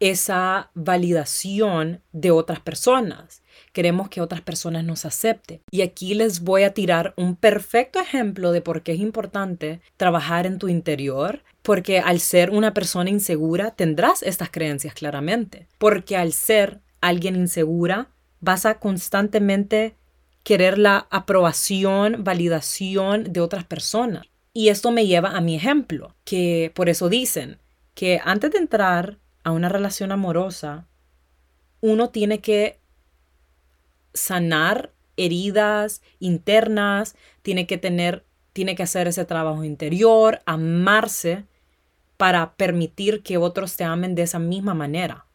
esa 0.00 0.70
validación 0.74 2.02
de 2.12 2.30
otras 2.30 2.60
personas. 2.60 3.42
Queremos 3.72 4.08
que 4.08 4.20
otras 4.20 4.40
personas 4.40 4.84
nos 4.84 5.04
acepten. 5.04 5.60
Y 5.70 5.82
aquí 5.82 6.14
les 6.14 6.40
voy 6.40 6.62
a 6.62 6.74
tirar 6.74 7.14
un 7.16 7.36
perfecto 7.36 8.00
ejemplo 8.00 8.52
de 8.52 8.60
por 8.60 8.82
qué 8.82 8.92
es 8.92 9.00
importante 9.00 9.80
trabajar 9.96 10.46
en 10.46 10.58
tu 10.58 10.68
interior, 10.68 11.42
porque 11.62 11.98
al 11.98 12.20
ser 12.20 12.50
una 12.50 12.74
persona 12.74 13.10
insegura 13.10 13.72
tendrás 13.72 14.22
estas 14.22 14.50
creencias 14.50 14.94
claramente, 14.94 15.66
porque 15.78 16.16
al 16.16 16.32
ser 16.32 16.80
alguien 17.00 17.36
insegura 17.36 18.08
vas 18.40 18.66
a 18.66 18.78
constantemente 18.78 19.96
querer 20.42 20.78
la 20.78 21.06
aprobación, 21.10 22.24
validación 22.24 23.32
de 23.32 23.40
otras 23.40 23.64
personas. 23.64 24.26
Y 24.52 24.70
esto 24.70 24.90
me 24.90 25.06
lleva 25.06 25.30
a 25.30 25.40
mi 25.40 25.54
ejemplo, 25.54 26.14
que 26.24 26.72
por 26.74 26.88
eso 26.88 27.08
dicen 27.08 27.58
que 27.94 28.20
antes 28.24 28.50
de 28.52 28.58
entrar 28.58 29.18
a 29.44 29.52
una 29.52 29.68
relación 29.68 30.12
amorosa, 30.12 30.86
uno 31.80 32.10
tiene 32.10 32.40
que 32.40 32.80
sanar 34.14 34.92
heridas 35.16 36.02
internas, 36.18 37.14
tiene 37.42 37.66
que 37.66 37.78
tener, 37.78 38.24
tiene 38.52 38.74
que 38.74 38.82
hacer 38.82 39.08
ese 39.08 39.24
trabajo 39.24 39.64
interior, 39.64 40.40
amarse 40.46 41.44
para 42.16 42.54
permitir 42.56 43.22
que 43.22 43.38
otros 43.38 43.76
te 43.76 43.84
amen 43.84 44.14
de 44.14 44.22
esa 44.22 44.38
misma 44.38 44.74
manera 44.74 45.26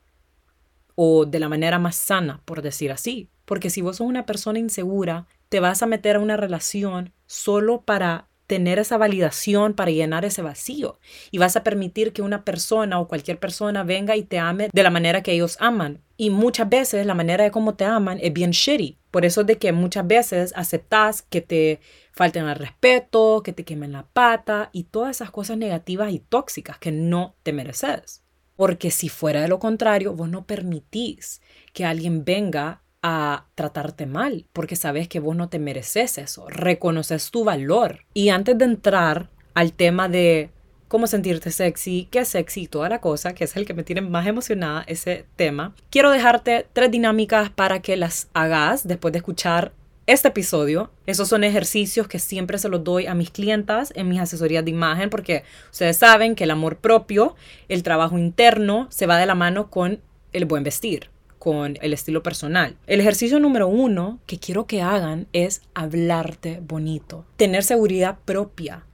o 0.96 1.26
de 1.26 1.40
la 1.40 1.50
manera 1.50 1.80
más 1.80 1.96
sana, 1.96 2.42
por 2.46 2.62
decir 2.62 2.92
así. 2.92 3.30
Porque 3.46 3.70
si 3.70 3.82
vos 3.82 3.98
sos 3.98 4.08
una 4.08 4.26
persona 4.26 4.60
insegura, 4.60 5.28
te 5.50 5.60
vas 5.60 5.84
a 5.84 5.88
meter 5.88 6.16
a 6.16 6.20
una 6.20 6.38
relación 6.38 7.14
solo 7.26 7.82
para 7.82 8.28
tener 8.48 8.78
esa 8.78 8.98
validación 8.98 9.74
para 9.74 9.90
llenar 9.90 10.26
ese 10.26 10.44
vacío 10.44 11.00
y 11.32 11.38
vas 11.38 11.56
a 11.56 11.64
permitir 11.64 12.14
que 12.14 12.22
una 12.22 12.44
persona 12.44 13.00
o 13.00 13.08
cualquier 13.08 13.40
persona 13.40 13.84
venga 13.84 14.16
y 14.16 14.22
te 14.22 14.38
ame 14.38 14.70
de 14.72 14.84
la 14.84 14.90
manera 14.90 15.24
que 15.24 15.32
ellos 15.32 15.58
aman. 15.60 16.02
Y 16.18 16.30
muchas 16.30 16.70
veces 16.70 17.06
la 17.08 17.16
manera 17.16 17.44
de 17.44 17.50
cómo 17.50 17.74
te 17.74 17.86
aman 17.86 18.20
es 18.22 18.32
bien 18.32 18.52
shitty. 18.52 19.00
Por 19.10 19.26
eso 19.26 19.42
es 19.42 19.48
de 19.48 19.58
que 19.58 19.72
muchas 19.72 20.06
veces 20.06 20.54
aceptas 20.56 21.24
que 21.24 21.42
te 21.42 21.80
falten 22.12 22.46
al 22.46 22.58
respeto, 22.58 23.42
que 23.44 23.54
te 23.54 23.64
quemen 23.64 23.92
la 23.92 24.06
pata 24.06 24.70
y 24.72 24.84
todas 24.84 25.18
esas 25.18 25.32
cosas 25.32 25.58
negativas 25.58 26.12
y 26.12 26.20
tóxicas 26.20 26.78
que 26.78 26.92
no 26.92 27.36
te 27.42 27.54
mereces. 27.54 28.24
Porque 28.56 28.92
si 28.92 29.10
fuera 29.10 29.42
de 29.42 29.48
lo 29.48 29.58
contrario, 29.58 30.14
vos 30.14 30.30
no 30.30 30.46
permitís 30.46 31.42
que 31.74 31.86
alguien 31.86 32.24
venga 32.24 32.83
a 33.04 33.46
tratarte 33.54 34.06
mal, 34.06 34.46
porque 34.54 34.78
sabes 34.78 35.08
que 35.08 35.20
vos 35.20 35.36
no 35.36 35.50
te 35.50 35.60
mereces 35.60 36.18
eso, 36.18 36.48
reconoces 36.48 37.30
tu 37.30 37.44
valor. 37.44 38.06
Y 38.14 38.30
antes 38.30 38.58
de 38.58 38.66
entrar 38.66 39.30
al 39.54 39.74
tema 39.74 40.08
de 40.08 40.50
cómo 40.88 41.06
sentirte 41.06 41.52
sexy, 41.52 42.08
qué 42.10 42.20
es 42.20 42.30
sexy 42.30 42.68
toda 42.68 42.88
la 42.88 43.02
cosa, 43.02 43.36
que 43.36 43.44
es 43.44 43.56
el 43.58 43.66
que 43.66 43.74
me 43.74 43.84
tiene 43.84 44.02
más 44.02 44.26
emocionada 44.26 44.84
ese 44.88 45.26
tema, 45.36 45.76
quiero 45.90 46.12
dejarte 46.12 46.66
tres 46.72 46.92
dinámicas 46.92 47.50
para 47.50 47.82
que 47.82 47.98
las 47.98 48.30
hagas 48.34 48.88
después 48.88 49.12
de 49.12 49.18
escuchar 49.18 49.74
este 50.06 50.30
episodio. 50.30 50.90
Esos 51.06 51.28
son 51.28 51.44
ejercicios 51.44 52.08
que 52.08 52.20
siempre 52.20 52.58
se 52.58 52.70
los 52.70 52.84
doy 52.84 53.08
a 53.08 53.16
mis 53.16 53.32
clientas 53.32 53.92
en 53.96 54.08
mis 54.08 54.20
asesorías 54.20 54.64
de 54.64 54.72
imagen 54.72 55.10
porque 55.10 55.44
ustedes 55.72 55.98
saben 55.98 56.36
que 56.36 56.46
el 56.46 56.52
amor 56.52 56.78
propio, 56.78 57.36
el 57.68 57.84
trabajo 57.84 58.18
interno, 58.18 58.88
se 58.90 59.08
va 59.08 59.18
de 59.18 59.26
la 59.26 59.36
mano 59.36 59.70
con 59.70 60.00
el 60.32 60.46
buen 60.46 60.64
vestir 60.64 61.13
con 61.44 61.78
el 61.82 61.92
estilo 61.92 62.24
personal. 62.24 62.78
El 62.88 63.02
ejercicio 63.02 63.38
número 63.38 63.68
uno 63.68 64.22
que 64.28 64.40
quiero 64.40 64.66
que 64.66 64.82
hagan 64.82 65.28
es 65.34 65.62
hablarte 65.74 66.62
bonito, 66.66 67.26
tener 67.36 67.66
seguridad 67.66 68.18
propia, 68.24 68.86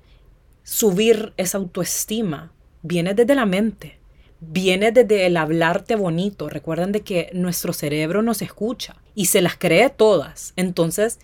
subir 0.63 1.31
esa 1.37 1.59
autoestima. 1.59 2.51
Viene 2.81 3.13
desde 3.13 3.35
la 3.35 3.45
mente, 3.45 3.99
viene 4.39 4.91
desde 4.91 5.27
el 5.27 5.37
hablarte 5.37 5.95
bonito. 5.95 6.49
Recuerden 6.49 6.91
de 6.91 7.01
que 7.01 7.29
nuestro 7.33 7.71
cerebro 7.71 8.23
nos 8.23 8.41
escucha 8.41 8.95
y 9.13 9.25
se 9.25 9.43
las 9.43 9.55
cree 9.55 9.91
todas. 9.91 10.53
Entonces, 10.55 11.19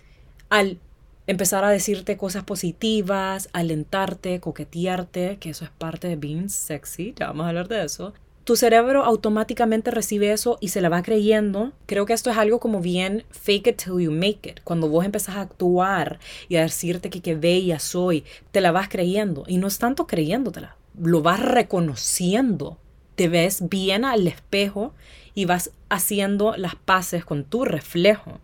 al 0.48 0.78
empezar 1.26 1.64
a 1.64 1.70
decirte 1.70 2.16
cosas 2.16 2.44
positivas, 2.44 3.48
alentarte, 3.52 4.38
coquetearte, 4.38 5.38
que 5.40 5.50
eso 5.50 5.64
es 5.64 5.72
parte 5.72 6.06
de 6.06 6.14
being 6.14 6.50
sexy, 6.50 7.14
ya 7.16 7.26
vamos 7.26 7.46
a 7.46 7.48
hablar 7.48 7.66
de 7.66 7.84
eso, 7.84 8.14
tu 8.46 8.54
cerebro 8.54 9.04
automáticamente 9.04 9.90
recibe 9.90 10.30
eso 10.30 10.56
y 10.60 10.68
se 10.68 10.80
la 10.80 10.88
va 10.88 11.02
creyendo. 11.02 11.72
Creo 11.86 12.06
que 12.06 12.12
esto 12.12 12.30
es 12.30 12.36
algo 12.36 12.60
como 12.60 12.80
bien 12.80 13.24
fake 13.32 13.66
it 13.66 13.82
till 13.82 13.98
you 13.98 14.12
make 14.12 14.48
it. 14.48 14.60
Cuando 14.62 14.88
vos 14.88 15.04
empezás 15.04 15.34
a 15.34 15.40
actuar 15.40 16.20
y 16.48 16.54
a 16.54 16.62
decirte 16.62 17.10
que 17.10 17.20
qué 17.20 17.34
bella 17.34 17.80
soy, 17.80 18.22
te 18.52 18.60
la 18.60 18.70
vas 18.70 18.88
creyendo. 18.88 19.42
Y 19.48 19.58
no 19.58 19.66
es 19.66 19.80
tanto 19.80 20.06
creyéndotela, 20.06 20.76
lo 20.96 21.22
vas 21.22 21.40
reconociendo. 21.40 22.78
Te 23.16 23.26
ves 23.26 23.68
bien 23.68 24.04
al 24.04 24.28
espejo 24.28 24.94
y 25.34 25.46
vas 25.46 25.72
haciendo 25.88 26.56
las 26.56 26.76
paces 26.76 27.24
con 27.24 27.42
tu 27.42 27.64
reflejo. 27.64 28.38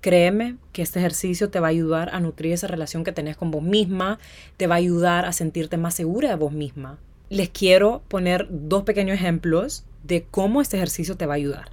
Créeme 0.00 0.54
que 0.72 0.82
este 0.82 1.00
ejercicio 1.00 1.50
te 1.50 1.58
va 1.58 1.66
a 1.66 1.70
ayudar 1.70 2.10
a 2.14 2.20
nutrir 2.20 2.52
esa 2.52 2.68
relación 2.68 3.02
que 3.02 3.10
tenés 3.10 3.36
con 3.36 3.50
vos 3.50 3.64
misma, 3.64 4.20
te 4.56 4.68
va 4.68 4.76
a 4.76 4.78
ayudar 4.78 5.24
a 5.24 5.32
sentirte 5.32 5.78
más 5.78 5.94
segura 5.94 6.28
de 6.28 6.36
vos 6.36 6.52
misma 6.52 7.00
les 7.30 7.48
quiero 7.48 8.02
poner 8.08 8.48
dos 8.50 8.82
pequeños 8.82 9.14
ejemplos 9.14 9.84
de 10.02 10.26
cómo 10.30 10.60
este 10.60 10.76
ejercicio 10.76 11.16
te 11.16 11.24
va 11.24 11.34
a 11.34 11.36
ayudar. 11.36 11.70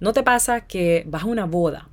¿No 0.00 0.12
te 0.12 0.22
pasa 0.22 0.66
que 0.66 1.04
vas 1.06 1.22
a 1.22 1.26
una 1.26 1.46
boda 1.46 1.88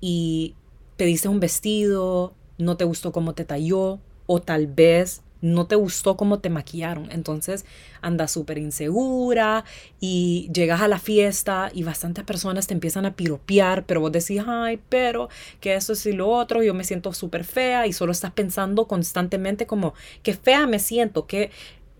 y 0.00 0.54
pediste 0.96 1.28
un 1.28 1.40
vestido, 1.40 2.34
no 2.58 2.76
te 2.76 2.84
gustó 2.84 3.10
cómo 3.10 3.34
te 3.34 3.44
talló 3.44 3.98
o 4.26 4.40
tal 4.40 4.66
vez 4.66 5.22
no 5.40 5.66
te 5.66 5.76
gustó 5.76 6.16
cómo 6.16 6.38
te 6.38 6.50
maquillaron. 6.50 7.10
Entonces 7.10 7.64
andas 8.00 8.30
súper 8.30 8.58
insegura 8.58 9.64
y 10.00 10.50
llegas 10.52 10.80
a 10.80 10.88
la 10.88 10.98
fiesta 10.98 11.70
y 11.72 11.82
bastantes 11.82 12.24
personas 12.24 12.66
te 12.66 12.74
empiezan 12.74 13.06
a 13.06 13.14
piropear, 13.14 13.84
pero 13.84 14.00
vos 14.00 14.12
decís, 14.12 14.42
ay, 14.46 14.80
pero 14.88 15.28
que 15.60 15.74
eso 15.74 15.92
es 15.92 16.06
y 16.06 16.12
lo 16.12 16.28
otro, 16.28 16.62
yo 16.62 16.74
me 16.74 16.84
siento 16.84 17.12
súper 17.12 17.44
fea 17.44 17.86
y 17.86 17.92
solo 17.92 18.12
estás 18.12 18.32
pensando 18.32 18.86
constantemente 18.86 19.66
como, 19.66 19.94
qué 20.22 20.34
fea 20.34 20.66
me 20.66 20.78
siento, 20.78 21.26
que 21.26 21.50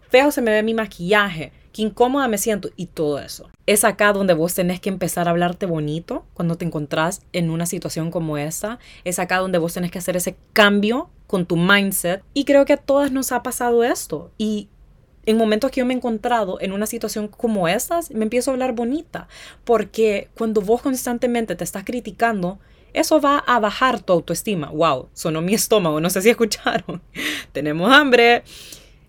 feo 0.08 0.30
se 0.30 0.42
me 0.42 0.50
ve 0.50 0.62
mi 0.62 0.74
maquillaje, 0.74 1.52
qué 1.72 1.82
incómoda 1.82 2.26
me 2.28 2.38
siento 2.38 2.70
y 2.76 2.86
todo 2.86 3.18
eso. 3.18 3.50
Es 3.66 3.84
acá 3.84 4.12
donde 4.12 4.32
vos 4.32 4.54
tenés 4.54 4.80
que 4.80 4.88
empezar 4.88 5.28
a 5.28 5.32
hablarte 5.32 5.66
bonito 5.66 6.24
cuando 6.32 6.56
te 6.56 6.64
encontrás 6.64 7.20
en 7.32 7.50
una 7.50 7.66
situación 7.66 8.10
como 8.10 8.38
esta. 8.38 8.78
Es 9.04 9.18
acá 9.18 9.38
donde 9.38 9.58
vos 9.58 9.74
tenés 9.74 9.90
que 9.90 9.98
hacer 9.98 10.16
ese 10.16 10.36
cambio 10.52 11.10
con 11.26 11.44
tu 11.46 11.56
mindset. 11.56 12.22
Y 12.32 12.44
creo 12.44 12.64
que 12.64 12.72
a 12.72 12.78
todas 12.78 13.12
nos 13.12 13.32
ha 13.32 13.42
pasado 13.42 13.84
esto. 13.84 14.30
Y 14.38 14.68
en 15.26 15.36
momentos 15.36 15.70
que 15.70 15.80
yo 15.80 15.86
me 15.86 15.92
he 15.92 15.96
encontrado 15.96 16.58
en 16.60 16.72
una 16.72 16.86
situación 16.86 17.28
como 17.28 17.68
estas, 17.68 18.10
me 18.10 18.22
empiezo 18.22 18.50
a 18.50 18.54
hablar 18.54 18.72
bonita. 18.72 19.28
Porque 19.64 20.30
cuando 20.36 20.62
vos 20.62 20.80
constantemente 20.80 21.56
te 21.56 21.64
estás 21.64 21.84
criticando, 21.84 22.58
eso 22.94 23.20
va 23.20 23.38
a 23.38 23.60
bajar 23.60 24.00
tu 24.00 24.14
autoestima. 24.14 24.70
Wow, 24.70 25.10
sonó 25.12 25.42
mi 25.42 25.52
estómago, 25.52 26.00
no 26.00 26.08
sé 26.08 26.22
si 26.22 26.30
escucharon. 26.30 27.02
Tenemos 27.52 27.92
hambre 27.92 28.44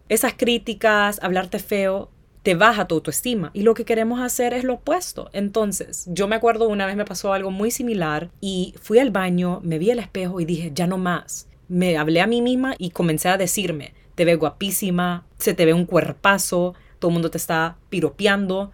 esas 0.09 0.33
críticas, 0.33 1.19
hablarte 1.21 1.59
feo, 1.59 2.09
te 2.43 2.55
baja 2.55 2.87
tu 2.87 2.95
autoestima. 2.95 3.51
Y 3.53 3.63
lo 3.63 3.73
que 3.73 3.83
queremos 3.83 4.21
hacer 4.21 4.53
es 4.53 4.63
lo 4.63 4.75
opuesto. 4.75 5.29
Entonces, 5.33 6.05
yo 6.07 6.27
me 6.27 6.35
acuerdo 6.37 6.69
una 6.69 6.85
vez 6.85 6.95
me 6.95 7.03
pasó 7.05 7.33
algo 7.33 7.51
muy 7.51 7.71
similar 7.71 8.29
y 8.39 8.73
fui 8.81 8.99
al 8.99 9.11
baño, 9.11 9.59
me 9.63 9.79
vi 9.79 9.91
al 9.91 9.99
espejo 9.99 10.39
y 10.39 10.45
dije, 10.45 10.71
ya 10.73 10.87
no 10.87 10.97
más. 10.97 11.49
Me 11.67 11.97
hablé 11.97 12.21
a 12.21 12.27
mí 12.27 12.41
misma 12.41 12.75
y 12.77 12.91
comencé 12.91 13.27
a 13.27 13.37
decirme, 13.37 13.93
te 14.15 14.23
ve 14.23 14.35
guapísima, 14.35 15.25
se 15.37 15.53
te 15.53 15.65
ve 15.65 15.73
un 15.73 15.85
cuerpazo, 15.85 16.73
todo 16.99 17.09
el 17.09 17.13
mundo 17.13 17.29
te 17.29 17.37
está 17.37 17.77
piropeando, 17.89 18.71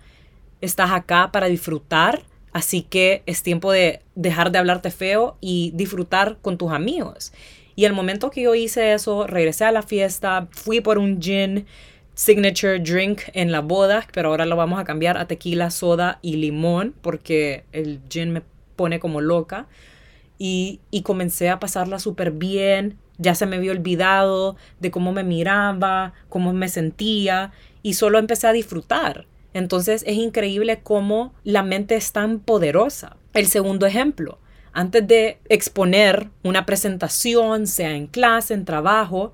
estás 0.61 0.91
acá 0.91 1.31
para 1.31 1.47
disfrutar, 1.47 2.23
así 2.51 2.83
que 2.83 3.23
es 3.25 3.41
tiempo 3.41 3.71
de 3.71 4.01
dejar 4.13 4.51
de 4.51 4.59
hablarte 4.59 4.91
feo 4.91 5.35
y 5.41 5.71
disfrutar 5.73 6.37
con 6.41 6.59
tus 6.59 6.71
amigos. 6.71 7.33
Y 7.75 7.85
el 7.85 7.93
momento 7.93 8.29
que 8.29 8.43
yo 8.43 8.55
hice 8.55 8.93
eso, 8.93 9.27
regresé 9.27 9.65
a 9.65 9.71
la 9.71 9.81
fiesta, 9.81 10.47
fui 10.51 10.81
por 10.81 10.97
un 10.97 11.21
gin 11.21 11.65
signature 12.15 12.79
drink 12.79 13.21
en 13.33 13.51
la 13.51 13.61
boda, 13.61 14.05
pero 14.13 14.29
ahora 14.29 14.45
lo 14.45 14.55
vamos 14.55 14.79
a 14.79 14.83
cambiar 14.83 15.17
a 15.17 15.27
tequila, 15.27 15.71
soda 15.71 16.19
y 16.21 16.35
limón, 16.35 16.93
porque 17.01 17.63
el 17.71 17.99
gin 18.09 18.31
me 18.31 18.41
pone 18.75 18.99
como 18.99 19.21
loca. 19.21 19.67
Y, 20.37 20.79
y 20.91 21.03
comencé 21.03 21.49
a 21.49 21.59
pasarla 21.59 21.99
súper 21.99 22.31
bien. 22.31 22.97
Ya 23.17 23.35
se 23.35 23.45
me 23.45 23.55
había 23.55 23.71
olvidado 23.71 24.55
de 24.79 24.91
cómo 24.91 25.13
me 25.13 25.23
miraba, 25.23 26.13
cómo 26.29 26.53
me 26.53 26.67
sentía, 26.67 27.51
y 27.81 27.93
solo 27.93 28.19
empecé 28.19 28.47
a 28.47 28.53
disfrutar. 28.53 29.25
Entonces 29.53 30.03
es 30.07 30.17
increíble 30.17 30.79
cómo 30.81 31.33
la 31.43 31.63
mente 31.63 31.95
es 31.95 32.11
tan 32.11 32.39
poderosa. 32.39 33.17
El 33.33 33.47
segundo 33.47 33.85
ejemplo, 33.85 34.39
antes 34.73 35.07
de 35.07 35.39
exponer 35.49 36.29
una 36.43 36.65
presentación, 36.65 37.67
sea 37.67 37.95
en 37.95 38.07
clase, 38.07 38.53
en 38.53 38.65
trabajo, 38.65 39.33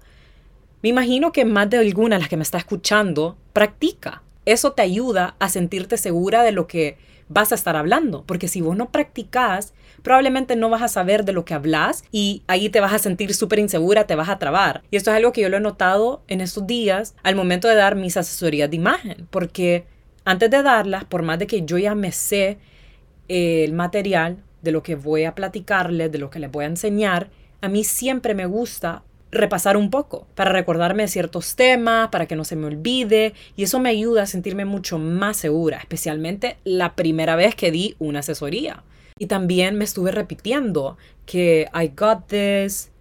me 0.81 0.89
imagino 0.89 1.31
que 1.31 1.45
más 1.45 1.69
de 1.69 1.77
alguna 1.77 2.15
de 2.15 2.19
las 2.21 2.29
que 2.29 2.37
me 2.37 2.43
está 2.43 2.57
escuchando 2.57 3.37
practica. 3.53 4.21
Eso 4.45 4.73
te 4.73 4.81
ayuda 4.81 5.35
a 5.39 5.49
sentirte 5.49 5.97
segura 5.97 6.43
de 6.43 6.51
lo 6.51 6.67
que 6.67 6.97
vas 7.29 7.51
a 7.51 7.55
estar 7.55 7.75
hablando, 7.75 8.23
porque 8.25 8.47
si 8.47 8.59
vos 8.59 8.75
no 8.75 8.91
practicas, 8.91 9.73
probablemente 10.01 10.55
no 10.55 10.69
vas 10.69 10.81
a 10.81 10.87
saber 10.87 11.23
de 11.23 11.33
lo 11.33 11.45
que 11.45 11.53
hablas 11.53 12.03
y 12.11 12.43
ahí 12.47 12.69
te 12.69 12.79
vas 12.79 12.93
a 12.93 12.99
sentir 12.99 13.33
súper 13.33 13.59
insegura, 13.59 14.07
te 14.07 14.15
vas 14.15 14.29
a 14.29 14.39
trabar. 14.39 14.83
Y 14.89 14.97
esto 14.97 15.11
es 15.11 15.17
algo 15.17 15.31
que 15.31 15.41
yo 15.41 15.49
lo 15.49 15.57
he 15.57 15.61
notado 15.61 16.23
en 16.27 16.41
estos 16.41 16.65
días 16.65 17.15
al 17.23 17.35
momento 17.35 17.67
de 17.67 17.75
dar 17.75 17.95
mis 17.95 18.17
asesorías 18.17 18.69
de 18.69 18.77
imagen, 18.77 19.27
porque 19.29 19.85
antes 20.25 20.49
de 20.49 20.63
darlas, 20.63 21.05
por 21.05 21.21
más 21.21 21.39
de 21.39 21.47
que 21.47 21.63
yo 21.63 21.77
ya 21.77 21.93
me 21.93 22.11
sé 22.11 22.57
el 23.27 23.73
material, 23.73 24.43
de 24.61 24.71
lo 24.71 24.83
que 24.83 24.95
voy 24.95 25.23
a 25.23 25.35
platicarles, 25.35 26.11
de 26.11 26.17
lo 26.17 26.29
que 26.29 26.39
les 26.39 26.51
voy 26.51 26.65
a 26.65 26.67
enseñar, 26.67 27.29
a 27.61 27.69
mí 27.69 27.83
siempre 27.83 28.33
me 28.33 28.45
gusta 28.45 29.03
repasar 29.31 29.77
un 29.77 29.89
poco 29.89 30.27
para 30.35 30.51
recordarme 30.51 31.07
ciertos 31.07 31.55
temas, 31.55 32.09
para 32.09 32.25
que 32.25 32.35
no 32.35 32.43
se 32.43 32.55
me 32.55 32.67
olvide 32.67 33.33
y 33.55 33.63
eso 33.63 33.79
me 33.79 33.89
ayuda 33.89 34.23
a 34.23 34.27
sentirme 34.27 34.65
mucho 34.65 34.97
más 34.97 35.37
segura, 35.37 35.77
especialmente 35.77 36.57
la 36.63 36.95
primera 36.95 37.35
vez 37.35 37.55
que 37.55 37.71
di 37.71 37.95
una 37.99 38.19
asesoría. 38.19 38.83
Y 39.17 39.27
también 39.27 39.75
me 39.75 39.83
estuve 39.83 40.11
repitiendo 40.11 40.97
que 41.25 41.67
I 41.73 41.91
got 41.95 42.27
this, 42.27 42.91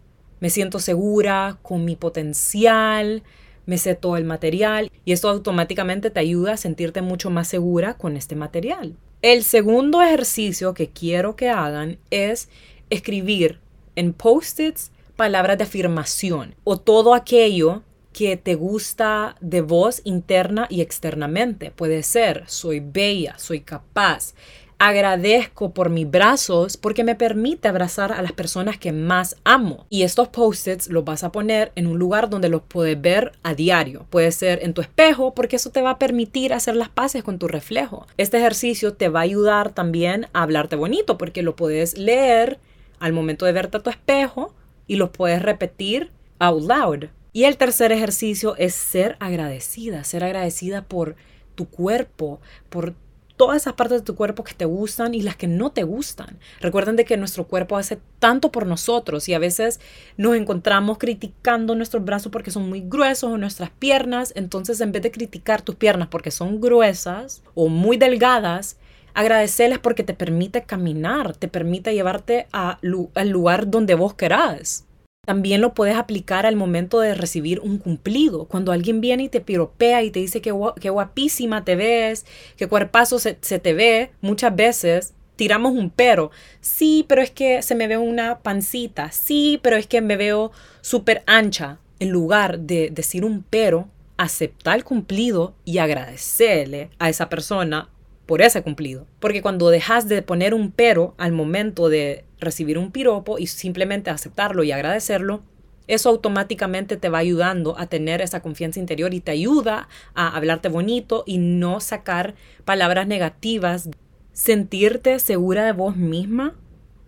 me 0.41 0.51
siento 0.51 0.81
segura 0.81 1.59
con 1.63 1.85
mi 1.85 1.97
potencial, 1.97 3.23
me 3.67 3.79
sé 3.79 3.95
todo 3.95 4.17
el 4.17 4.25
material 4.25 4.91
y 5.05 5.13
esto 5.13 5.29
automáticamente 5.29 6.11
te 6.11 6.21
ayuda 6.21 6.55
a 6.55 6.57
sentirte 6.57 7.03
mucho 7.03 7.31
más 7.31 7.49
segura 7.49 7.95
con 7.95 8.17
este 8.17 8.35
material. 8.35 8.97
El 9.21 9.43
segundo 9.43 10.01
ejercicio 10.01 10.75
que 10.75 10.91
quiero 10.91 11.35
que 11.35 11.49
hagan 11.49 11.99
es 12.09 12.49
escribir 12.89 13.59
en 13.97 14.13
post-its 14.13 14.93
palabras 15.17 15.59
de 15.59 15.65
afirmación 15.65 16.55
o 16.63 16.79
todo 16.79 17.15
aquello 17.15 17.83
que 18.13 18.37
te 18.37 18.55
gusta 18.55 19.35
de 19.41 19.61
vos 19.61 20.03
interna 20.05 20.69
y 20.71 20.83
externamente. 20.83 21.73
Puede 21.73 22.05
ser, 22.05 22.45
soy 22.47 22.79
bella, 22.79 23.37
soy 23.39 23.63
capaz, 23.63 24.35
agradezco 24.79 25.73
por 25.75 25.91
mis 25.91 26.09
brazos 26.09 26.77
porque 26.77 27.03
me 27.03 27.17
permite 27.17 27.69
abrazar 27.69 28.13
a 28.13 28.23
las 28.23 28.33
personas 28.33 28.79
que 28.79 28.93
más 28.93 29.37
amo. 29.45 29.87
Y 29.91 30.05
estos 30.05 30.29
post-its 30.29 30.89
los 30.89 31.05
vas 31.05 31.25
a 31.25 31.33
poner 31.33 31.73
en 31.75 31.87
un 31.89 31.99
lugar 31.99 32.31
donde 32.31 32.49
los 32.49 32.63
puedes 32.63 33.01
ver 33.01 33.33
a 33.43 33.55
diario. 33.55 34.07
Puede 34.11 34.31
ser 34.31 34.61
en 34.63 34.75
tu 34.75 34.81
espejo 34.81 35.35
porque 35.35 35.57
eso 35.57 35.71
te 35.71 35.83
va 35.83 35.91
a 35.91 35.99
permitir 35.99 36.53
hacer 36.53 36.77
las 36.77 36.89
paces 36.89 37.25
con 37.25 37.39
tu 37.39 37.49
reflejo. 37.49 38.07
Este 38.17 38.39
ejercicio 38.39 38.95
te 38.95 39.09
va 39.09 39.21
a 39.21 39.25
ayudar 39.25 39.71
también 39.71 40.29
a 40.33 40.43
hablarte 40.43 40.77
bonito 40.77 41.19
porque 41.19 41.43
lo 41.43 41.57
puedes 41.57 41.99
leer 41.99 42.59
al 43.01 43.13
momento 43.13 43.47
de 43.47 43.53
verte 43.53 43.79
a 43.79 43.83
tu 43.83 43.91
espejo 43.91 44.55
y 44.87 44.97
los 44.97 45.11
puedes 45.11 45.43
repetir 45.43 46.13
out 46.39 46.63
loud. 46.63 47.05
Y 47.33 47.45
el 47.45 47.57
tercer 47.57 47.93
ejercicio 47.93 48.57
es 48.57 48.75
ser 48.75 49.17
agradecida, 49.21 50.05
ser 50.05 50.25
agradecida 50.25 50.83
por 50.83 51.17
tu 51.55 51.69
cuerpo, 51.69 52.41
por 52.69 52.95
todas 53.39 53.63
esas 53.63 53.73
partes 53.73 54.01
de 54.01 54.05
tu 54.05 54.15
cuerpo 54.15 54.45
que 54.45 54.53
te 54.53 54.67
gustan 54.67 55.15
y 55.15 55.23
las 55.23 55.37
que 55.37 55.47
no 55.47 55.71
te 55.71 55.85
gustan. 55.85 56.39
Recuerden 56.61 56.97
de 56.97 57.07
que 57.07 57.17
nuestro 57.17 57.45
cuerpo 57.45 57.79
hace 57.79 57.99
tanto 58.19 58.53
por 58.53 58.67
nosotros 58.67 59.29
y 59.31 59.35
a 59.35 59.39
veces 59.39 59.81
nos 60.19 60.37
encontramos 60.37 60.99
criticando 60.99 61.75
nuestros 61.75 62.05
brazos 62.05 62.31
porque 62.31 62.51
son 62.51 62.69
muy 62.69 62.83
gruesos 62.83 63.33
o 63.33 63.39
nuestras 63.39 63.71
piernas. 63.71 64.35
Entonces, 64.37 64.81
en 64.83 64.93
vez 64.93 65.03
de 65.03 65.13
criticar 65.13 65.63
tus 65.63 65.77
piernas 65.77 66.09
porque 66.09 66.31
son 66.31 66.61
gruesas 66.61 67.43
o 67.55 67.69
muy 67.69 67.97
delgadas, 67.97 68.77
agradecerles 69.15 69.79
porque 69.79 70.03
te 70.03 70.15
permite 70.15 70.65
caminar, 70.65 71.37
te 71.37 71.49
permite 71.49 71.95
llevarte 71.95 72.49
al 72.51 73.31
lugar 73.31 73.71
donde 73.71 73.95
vos 73.95 74.15
querás. 74.15 74.88
También 75.29 75.61
lo 75.61 75.75
puedes 75.75 75.95
aplicar 75.95 76.47
al 76.47 76.57
momento 76.57 77.01
de 77.01 77.15
recibir 77.15 77.61
un 77.61 77.77
cumplido. 77.77 78.47
Cuando 78.47 78.73
alguien 78.73 79.03
viene 79.03 79.25
y 79.25 79.29
te 79.29 79.43
piropea 79.43 80.03
y 80.03 80.11
te 80.11 80.21
dice 80.21 80.41
que, 80.41 80.53
guapísima 80.53 81.67
te 81.67 81.77
ves, 81.77 82.25
que 82.57 82.67
cuerpazo 82.67 83.19
se, 83.19 83.37
se 83.43 83.59
te 83.59 83.75
ve, 83.75 84.11
muchas 84.23 84.57
veces 84.57 85.13
tiramos 85.37 85.73
un 85.73 85.91
pero. 85.91 86.31
Sí, 86.63 87.05
pero 87.07 87.21
es 87.21 87.31
que 87.31 87.61
se 87.61 87.75
me 87.75 87.89
ve 87.89 87.99
una 87.99 88.39
pancita. 88.39 89.13
Sí, 89.13 89.61
pero 89.63 89.77
es 89.77 89.87
que 89.87 90.01
me 90.01 90.17
veo 90.17 90.51
súper 90.81 91.25
ancha. 91.27 91.79
En 92.01 92.09
lugar 92.09 92.61
de 92.61 92.89
decir 92.91 93.23
un 93.23 93.45
pero, 93.51 93.87
aceptar 94.17 94.77
el 94.77 94.85
cumplido 94.85 95.53
y 95.67 95.77
agradecerle 95.77 96.89
a 96.99 97.11
esa 97.11 97.29
persona 97.29 97.91
por 98.25 98.41
ese 98.41 98.63
cumplido. 98.63 99.07
Porque 99.21 99.43
cuando 99.43 99.69
dejas 99.69 100.09
de 100.09 100.23
poner 100.23 100.55
un 100.55 100.73
pero 100.73 101.15
al 101.19 101.33
momento 101.33 101.91
de 101.91 102.25
recibir 102.41 102.79
un 102.79 102.93
piropo 102.93 103.39
y 103.39 103.47
simplemente 103.47 104.11
aceptarlo 104.11 104.65
y 104.65 104.73
agradecerlo, 104.73 105.43
eso 105.89 106.11
automáticamente 106.11 106.99
te 106.99 107.09
va 107.09 107.19
ayudando 107.19 107.79
a 107.79 107.87
tener 107.87 108.21
esa 108.21 108.41
confianza 108.41 108.79
interior 108.79 109.15
y 109.15 109.21
te 109.21 109.31
ayuda 109.31 109.89
a 110.15 110.37
hablarte 110.37 110.69
bonito 110.69 111.25
y 111.27 111.39
no 111.39 111.81
sacar 111.81 112.35
palabras 112.67 113.07
negativas. 113.07 113.89
Sentirte 114.33 115.19
segura 115.19 115.65
de 115.65 115.73
vos 115.73 115.97
misma 115.97 116.55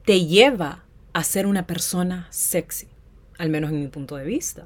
te 0.06 0.24
lleva 0.24 0.84
a 1.12 1.22
ser 1.24 1.46
una 1.46 1.66
persona 1.66 2.26
sexy, 2.30 2.88
al 3.36 3.50
menos 3.50 3.70
en 3.70 3.80
mi 3.80 3.88
punto 3.88 4.16
de 4.16 4.24
vista. 4.24 4.64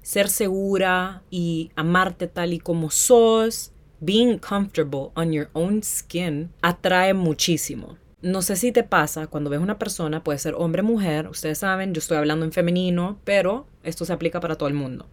Ser 0.00 0.28
segura 0.28 1.22
y 1.30 1.70
amarte 1.76 2.28
tal 2.28 2.54
y 2.54 2.58
como 2.58 2.90
sos 2.90 3.72
being 4.00 4.38
comfortable 4.38 5.10
on 5.14 5.32
your 5.32 5.50
own 5.52 5.82
skin 5.82 6.50
atrae 6.62 7.12
muchísimo. 7.12 7.98
No 8.22 8.40
sé 8.40 8.56
si 8.56 8.72
te 8.72 8.82
pasa 8.82 9.26
cuando 9.26 9.50
ves 9.50 9.60
una 9.60 9.78
persona, 9.78 10.24
puede 10.24 10.38
ser 10.38 10.54
hombre 10.56 10.80
o 10.80 10.84
mujer, 10.86 11.28
ustedes 11.28 11.58
saben, 11.58 11.92
yo 11.92 11.98
estoy 11.98 12.16
hablando 12.16 12.46
en 12.46 12.52
femenino, 12.52 13.18
pero 13.24 13.66
esto 13.82 14.06
se 14.06 14.12
aplica 14.14 14.40
para 14.40 14.56
todo 14.56 14.70
el 14.70 14.74
mundo. 14.74 15.06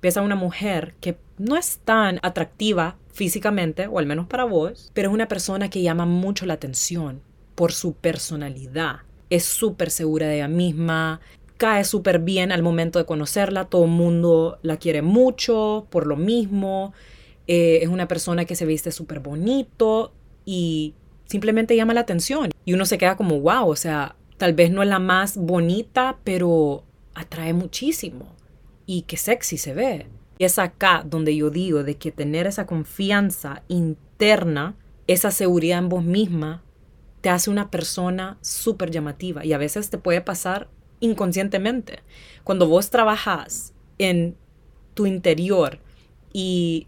Ves 0.00 0.16
a 0.16 0.22
una 0.22 0.36
mujer 0.36 0.94
que 1.00 1.18
no 1.36 1.56
es 1.56 1.80
tan 1.84 2.18
atractiva 2.22 2.96
físicamente, 3.12 3.88
o 3.88 3.98
al 3.98 4.06
menos 4.06 4.26
para 4.26 4.44
vos, 4.44 4.90
pero 4.94 5.10
es 5.10 5.14
una 5.14 5.28
persona 5.28 5.68
que 5.68 5.82
llama 5.82 6.06
mucho 6.06 6.46
la 6.46 6.54
atención 6.54 7.20
por 7.54 7.72
su 7.72 7.92
personalidad. 7.92 9.00
Es 9.28 9.44
súper 9.44 9.90
segura 9.90 10.26
de 10.26 10.36
ella 10.36 10.48
misma, 10.48 11.20
cae 11.58 11.84
súper 11.84 12.20
bien 12.20 12.52
al 12.52 12.62
momento 12.62 12.98
de 12.98 13.04
conocerla, 13.04 13.66
todo 13.66 13.84
el 13.84 13.90
mundo 13.90 14.58
la 14.62 14.78
quiere 14.78 15.02
mucho 15.02 15.86
por 15.90 16.06
lo 16.06 16.16
mismo, 16.16 16.94
eh, 17.48 17.80
es 17.82 17.88
una 17.88 18.08
persona 18.08 18.46
que 18.46 18.56
se 18.56 18.64
viste 18.64 18.92
súper 18.92 19.20
bonito 19.20 20.14
y 20.46 20.94
simplemente 21.26 21.76
llama 21.76 21.94
la 21.94 22.00
atención. 22.00 22.50
Y 22.64 22.74
uno 22.74 22.86
se 22.86 22.98
queda 22.98 23.16
como, 23.16 23.40
wow, 23.40 23.68
o 23.68 23.76
sea, 23.76 24.16
tal 24.36 24.54
vez 24.54 24.70
no 24.70 24.82
es 24.82 24.88
la 24.88 24.98
más 24.98 25.36
bonita, 25.36 26.18
pero 26.24 26.84
atrae 27.14 27.52
muchísimo. 27.52 28.34
Y 28.86 29.02
qué 29.02 29.16
sexy 29.16 29.58
se 29.58 29.74
ve. 29.74 30.06
Y 30.38 30.44
es 30.44 30.58
acá 30.58 31.02
donde 31.04 31.34
yo 31.34 31.50
digo 31.50 31.82
de 31.82 31.96
que 31.96 32.12
tener 32.12 32.46
esa 32.46 32.66
confianza 32.66 33.62
interna, 33.68 34.76
esa 35.06 35.30
seguridad 35.30 35.78
en 35.78 35.88
vos 35.88 36.04
misma, 36.04 36.62
te 37.20 37.30
hace 37.30 37.50
una 37.50 37.70
persona 37.70 38.38
súper 38.42 38.90
llamativa. 38.90 39.44
Y 39.44 39.52
a 39.52 39.58
veces 39.58 39.90
te 39.90 39.98
puede 39.98 40.20
pasar 40.20 40.68
inconscientemente. 41.00 42.00
Cuando 42.44 42.68
vos 42.68 42.90
trabajas 42.90 43.72
en 43.98 44.36
tu 44.94 45.06
interior 45.06 45.78
y 46.32 46.86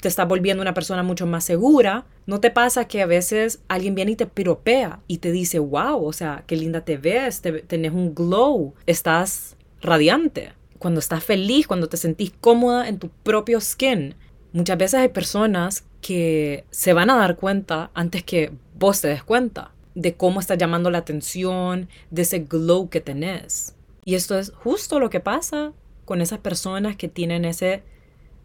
te 0.00 0.08
estás 0.08 0.28
volviendo 0.28 0.62
una 0.62 0.74
persona 0.74 1.02
mucho 1.02 1.26
más 1.26 1.44
segura. 1.44 2.06
¿No 2.26 2.40
te 2.40 2.50
pasa 2.50 2.86
que 2.86 3.02
a 3.02 3.06
veces 3.06 3.60
alguien 3.68 3.94
viene 3.94 4.12
y 4.12 4.16
te 4.16 4.26
piropea 4.26 5.00
y 5.06 5.18
te 5.18 5.32
dice, 5.32 5.58
wow, 5.58 6.04
o 6.04 6.12
sea, 6.12 6.44
qué 6.46 6.56
linda 6.56 6.84
te 6.84 6.96
ves, 6.96 7.40
te, 7.40 7.52
tenés 7.62 7.92
un 7.92 8.14
glow, 8.14 8.74
estás 8.86 9.56
radiante? 9.80 10.52
Cuando 10.78 11.00
estás 11.00 11.24
feliz, 11.24 11.66
cuando 11.66 11.88
te 11.88 11.96
sentís 11.96 12.32
cómoda 12.40 12.88
en 12.88 12.98
tu 12.98 13.08
propio 13.08 13.60
skin. 13.60 14.14
Muchas 14.52 14.78
veces 14.78 15.00
hay 15.00 15.08
personas 15.08 15.84
que 16.00 16.64
se 16.70 16.92
van 16.92 17.10
a 17.10 17.16
dar 17.16 17.36
cuenta 17.36 17.90
antes 17.94 18.22
que 18.22 18.52
vos 18.78 19.00
te 19.00 19.08
des 19.08 19.24
cuenta 19.24 19.72
de 19.94 20.14
cómo 20.14 20.38
estás 20.38 20.58
llamando 20.58 20.90
la 20.90 20.98
atención, 20.98 21.88
de 22.10 22.22
ese 22.22 22.40
glow 22.40 22.88
que 22.88 23.00
tenés. 23.00 23.74
Y 24.04 24.14
esto 24.14 24.38
es 24.38 24.52
justo 24.52 25.00
lo 25.00 25.10
que 25.10 25.20
pasa 25.20 25.72
con 26.04 26.22
esas 26.22 26.38
personas 26.38 26.96
que 26.96 27.08
tienen 27.08 27.44
ese 27.44 27.82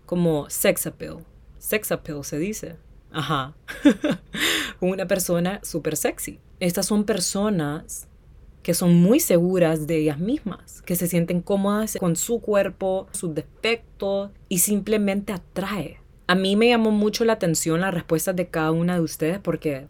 como 0.06 0.50
sex 0.50 0.88
appeal, 0.88 1.24
sex 1.64 1.94
appeal 1.94 2.26
se 2.26 2.38
dice. 2.38 2.76
Ajá. 3.12 3.56
una 4.82 5.08
persona 5.08 5.62
súper 5.64 5.96
sexy. 5.96 6.40
Estas 6.60 6.86
son 6.86 7.06
personas 7.06 8.08
que 8.64 8.74
son 8.74 8.96
muy 8.96 9.20
seguras 9.20 9.88
de 9.88 9.98
ellas 9.98 10.20
mismas, 10.20 10.82
que 10.82 10.96
se 10.96 11.08
sienten 11.08 11.42
cómodas 11.42 11.98
con 12.00 12.16
su 12.16 12.42
cuerpo, 12.42 13.08
sus 13.12 13.34
defectos 13.34 14.32
y 14.50 14.60
simplemente 14.60 15.32
atrae. 15.32 16.00
A 16.28 16.36
mí 16.36 16.56
me 16.56 16.70
llamó 16.70 16.92
mucho 16.92 17.24
la 17.24 17.34
atención 17.34 17.82
las 17.82 17.94
respuestas 17.94 18.36
de 18.36 18.48
cada 18.48 18.72
una 18.72 18.96
de 18.96 19.02
ustedes 19.02 19.40
porque 19.40 19.88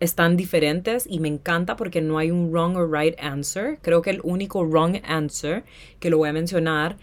están 0.00 0.36
diferentes 0.36 1.06
y 1.08 1.20
me 1.20 1.28
encanta 1.28 1.76
porque 1.76 2.00
no 2.00 2.18
hay 2.18 2.30
un 2.30 2.50
wrong 2.50 2.76
or 2.76 2.90
right 2.90 3.14
answer. 3.20 3.78
Creo 3.82 4.02
que 4.02 4.10
el 4.10 4.20
único 4.24 4.64
wrong 4.64 5.00
answer 5.04 5.64
que 6.00 6.10
lo 6.10 6.18
voy 6.18 6.28
a 6.28 6.32
mencionar 6.32 6.96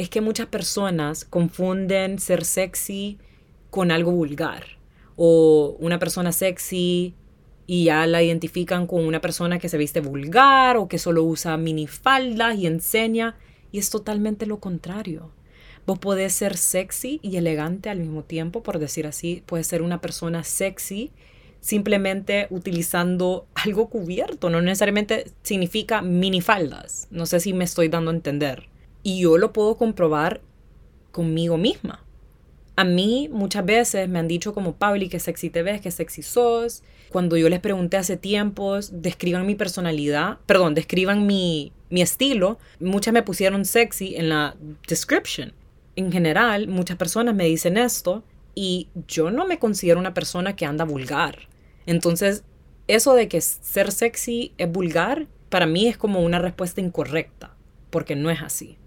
es 0.00 0.08
que 0.08 0.22
muchas 0.22 0.46
personas 0.46 1.26
confunden 1.26 2.18
ser 2.18 2.46
sexy 2.46 3.18
con 3.68 3.90
algo 3.90 4.12
vulgar. 4.12 4.64
O 5.14 5.76
una 5.78 5.98
persona 5.98 6.32
sexy 6.32 7.14
y 7.66 7.84
ya 7.84 8.06
la 8.06 8.22
identifican 8.22 8.86
con 8.86 9.04
una 9.04 9.20
persona 9.20 9.58
que 9.58 9.68
se 9.68 9.76
viste 9.76 10.00
vulgar 10.00 10.78
o 10.78 10.88
que 10.88 10.98
solo 10.98 11.22
usa 11.22 11.58
minifaldas 11.58 12.56
y 12.56 12.66
enseña. 12.66 13.36
Y 13.72 13.78
es 13.78 13.90
totalmente 13.90 14.46
lo 14.46 14.58
contrario. 14.58 15.32
Vos 15.86 15.98
podés 15.98 16.32
ser 16.32 16.56
sexy 16.56 17.20
y 17.22 17.36
elegante 17.36 17.90
al 17.90 18.00
mismo 18.00 18.22
tiempo, 18.24 18.62
por 18.62 18.78
decir 18.78 19.06
así. 19.06 19.42
Puedes 19.44 19.66
ser 19.66 19.82
una 19.82 20.00
persona 20.00 20.44
sexy 20.44 21.12
simplemente 21.60 22.46
utilizando 22.48 23.46
algo 23.54 23.90
cubierto. 23.90 24.48
No 24.48 24.62
necesariamente 24.62 25.30
significa 25.42 26.00
minifaldas. 26.00 27.06
No 27.10 27.26
sé 27.26 27.38
si 27.38 27.52
me 27.52 27.64
estoy 27.64 27.88
dando 27.88 28.10
a 28.10 28.14
entender. 28.14 28.69
Y 29.02 29.20
yo 29.20 29.38
lo 29.38 29.52
puedo 29.52 29.76
comprobar 29.76 30.40
conmigo 31.10 31.56
misma. 31.56 32.04
A 32.76 32.84
mí 32.84 33.28
muchas 33.30 33.64
veces 33.64 34.08
me 34.08 34.18
han 34.18 34.28
dicho 34.28 34.54
como, 34.54 34.74
Pauli, 34.74 35.08
que 35.08 35.20
sexy 35.20 35.50
te 35.50 35.62
ves, 35.62 35.80
que 35.80 35.90
sexy 35.90 36.22
sos. 36.22 36.82
Cuando 37.10 37.36
yo 37.36 37.48
les 37.48 37.60
pregunté 37.60 37.96
hace 37.96 38.16
tiempos, 38.16 38.90
describan 39.02 39.46
mi 39.46 39.54
personalidad, 39.54 40.38
perdón, 40.46 40.74
describan 40.74 41.26
mi, 41.26 41.72
mi 41.90 42.00
estilo, 42.00 42.58
muchas 42.78 43.12
me 43.12 43.22
pusieron 43.22 43.64
sexy 43.64 44.16
en 44.16 44.28
la 44.28 44.56
description. 44.88 45.52
En 45.96 46.10
general, 46.10 46.68
muchas 46.68 46.96
personas 46.96 47.34
me 47.34 47.44
dicen 47.44 47.76
esto 47.76 48.22
y 48.54 48.88
yo 49.06 49.30
no 49.30 49.46
me 49.46 49.58
considero 49.58 50.00
una 50.00 50.14
persona 50.14 50.56
que 50.56 50.64
anda 50.64 50.84
vulgar. 50.84 51.48
Entonces, 51.84 52.44
eso 52.86 53.14
de 53.14 53.28
que 53.28 53.40
ser 53.40 53.92
sexy 53.92 54.52
es 54.56 54.70
vulgar, 54.70 55.26
para 55.48 55.66
mí 55.66 55.86
es 55.86 55.96
como 55.96 56.20
una 56.22 56.38
respuesta 56.38 56.80
incorrecta, 56.80 57.54
porque 57.90 58.16
no 58.16 58.30
es 58.30 58.40
así. 58.40 58.78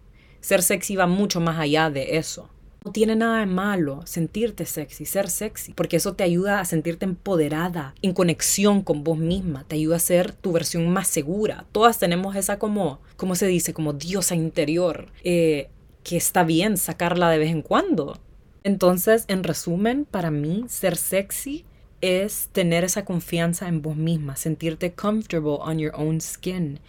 Ser 0.44 0.62
sexy 0.62 0.98
va 0.98 1.08
mucho 1.08 1.40
más 1.40 1.58
allá 1.58 1.90
de 1.90 2.18
eso. 2.18 2.50
No 2.84 2.92
tiene 2.92 3.16
nada 3.16 3.40
de 3.40 3.46
malo 3.46 4.02
sentirte 4.04 4.66
sexy, 4.66 5.06
ser 5.06 5.30
sexy, 5.30 5.72
porque 5.72 5.96
eso 5.96 6.16
te 6.16 6.26
ayuda 6.26 6.60
a 6.60 6.66
sentirte 6.66 7.06
empoderada, 7.06 7.96
en 8.02 8.12
conexión 8.12 8.82
con 8.82 9.06
vos 9.06 9.18
misma, 9.18 9.64
te 9.66 9.78
ayuda 9.78 9.96
a 9.96 10.00
ser 10.00 10.34
tu 10.34 10.52
versión 10.52 10.90
más 10.90 11.08
segura. 11.08 11.64
Todas 11.72 11.98
tenemos 11.98 12.36
esa 12.36 12.60
como, 12.60 13.00
¿cómo 13.16 13.36
se 13.36 13.48
dice? 13.48 13.74
Como 13.74 13.94
diosa 13.94 14.36
interior. 14.36 15.08
Eh, 15.24 15.70
que 16.04 16.18
está 16.18 16.44
bien 16.44 16.76
sacarla 16.76 17.30
de 17.30 17.38
vez 17.38 17.50
en 17.50 17.62
cuando. 17.62 18.20
Entonces, 18.66 19.24
en 19.30 19.46
resumen, 19.46 20.04
para 20.04 20.30
mí, 20.30 20.66
ser 20.68 20.98
sexy 20.98 21.64
es 22.04 22.50
tener 22.52 22.84
esa 22.84 23.06
confianza 23.06 23.70
en 23.70 23.82
vos 23.82 23.96
misma, 23.96 24.36
sentirte 24.36 24.92
comfortable 24.92 25.56
on 25.62 25.80
your 25.80 25.94
own 25.96 26.20
skin. 26.20 26.82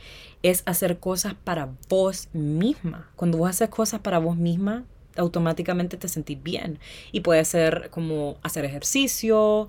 Es 0.42 0.64
hacer 0.66 0.98
cosas 0.98 1.34
para 1.34 1.68
vos 1.88 2.28
misma. 2.32 3.08
Cuando 3.14 3.38
vos 3.38 3.48
haces 3.48 3.68
cosas 3.68 4.00
para 4.00 4.18
vos 4.18 4.36
misma, 4.36 4.82
automáticamente 5.16 5.96
te 5.96 6.08
sentís 6.08 6.42
bien. 6.42 6.80
Y 7.12 7.20
puede 7.20 7.44
ser 7.44 7.90
como 7.90 8.38
hacer 8.42 8.64
ejercicio, 8.64 9.68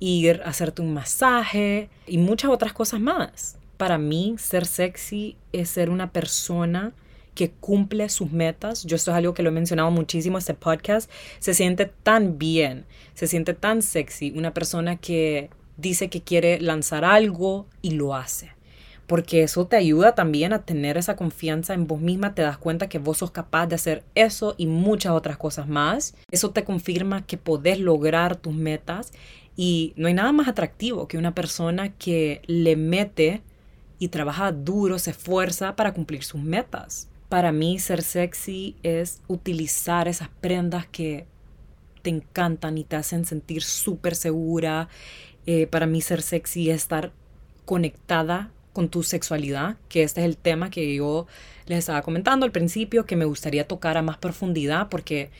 ir 0.00 0.42
a 0.44 0.48
hacerte 0.48 0.82
un 0.82 0.92
masaje 0.92 1.88
y 2.08 2.18
muchas 2.18 2.50
otras 2.50 2.72
cosas 2.72 2.98
más. 2.98 3.58
Para 3.76 3.96
mí, 3.96 4.34
ser 4.38 4.66
sexy 4.66 5.36
es 5.52 5.68
ser 5.68 5.88
una 5.88 6.10
persona 6.10 6.92
que 7.34 7.50
cumple 7.50 8.08
sus 8.08 8.32
metas. 8.32 8.84
Yo 8.84 8.96
esto 8.96 9.10
es 9.10 9.16
algo 9.16 9.34
que 9.34 9.42
lo 9.42 9.50
he 9.50 9.52
mencionado 9.52 9.90
muchísimo 9.90 10.36
en 10.36 10.40
este 10.40 10.54
podcast. 10.54 11.10
Se 11.38 11.54
siente 11.54 11.86
tan 11.86 12.38
bien, 12.38 12.84
se 13.14 13.26
siente 13.26 13.54
tan 13.54 13.82
sexy. 13.82 14.32
Una 14.36 14.52
persona 14.52 14.96
que 14.96 15.50
dice 15.76 16.08
que 16.08 16.22
quiere 16.22 16.60
lanzar 16.60 17.04
algo 17.04 17.66
y 17.82 17.92
lo 17.92 18.14
hace. 18.14 18.52
Porque 19.06 19.42
eso 19.42 19.66
te 19.66 19.76
ayuda 19.76 20.14
también 20.14 20.52
a 20.52 20.62
tener 20.62 20.96
esa 20.96 21.16
confianza 21.16 21.74
en 21.74 21.88
vos 21.88 22.00
misma, 22.00 22.34
te 22.34 22.42
das 22.42 22.58
cuenta 22.58 22.88
que 22.88 23.00
vos 23.00 23.18
sos 23.18 23.32
capaz 23.32 23.66
de 23.66 23.74
hacer 23.74 24.04
eso 24.14 24.54
y 24.56 24.66
muchas 24.66 25.12
otras 25.12 25.36
cosas 25.36 25.66
más. 25.66 26.14
Eso 26.30 26.50
te 26.50 26.62
confirma 26.62 27.26
que 27.26 27.36
podés 27.36 27.80
lograr 27.80 28.36
tus 28.36 28.54
metas 28.54 29.12
y 29.56 29.94
no 29.96 30.06
hay 30.06 30.14
nada 30.14 30.30
más 30.30 30.46
atractivo 30.46 31.08
que 31.08 31.18
una 31.18 31.34
persona 31.34 31.92
que 31.94 32.40
le 32.46 32.76
mete 32.76 33.42
y 33.98 34.08
trabaja 34.08 34.52
duro, 34.52 34.98
se 34.98 35.10
esfuerza 35.10 35.76
para 35.76 35.92
cumplir 35.92 36.24
sus 36.24 36.40
metas. 36.40 37.09
Para 37.30 37.52
mí 37.52 37.78
ser 37.78 38.02
sexy 38.02 38.74
es 38.82 39.22
utilizar 39.28 40.08
esas 40.08 40.28
prendas 40.40 40.86
que 40.88 41.26
te 42.02 42.10
encantan 42.10 42.76
y 42.76 42.82
te 42.82 42.96
hacen 42.96 43.24
sentir 43.24 43.62
súper 43.62 44.16
segura. 44.16 44.88
Eh, 45.46 45.68
para 45.68 45.86
mí 45.86 46.00
ser 46.00 46.22
sexy 46.22 46.70
es 46.70 46.78
estar 46.78 47.12
conectada 47.64 48.50
con 48.72 48.88
tu 48.88 49.04
sexualidad, 49.04 49.76
que 49.88 50.02
este 50.02 50.22
es 50.22 50.26
el 50.26 50.36
tema 50.36 50.70
que 50.70 50.92
yo 50.92 51.28
les 51.66 51.78
estaba 51.78 52.02
comentando 52.02 52.44
al 52.46 52.50
principio, 52.50 53.06
que 53.06 53.14
me 53.14 53.26
gustaría 53.26 53.68
tocar 53.68 53.96
a 53.96 54.02
más 54.02 54.18
profundidad 54.18 54.88
porque 54.88 55.30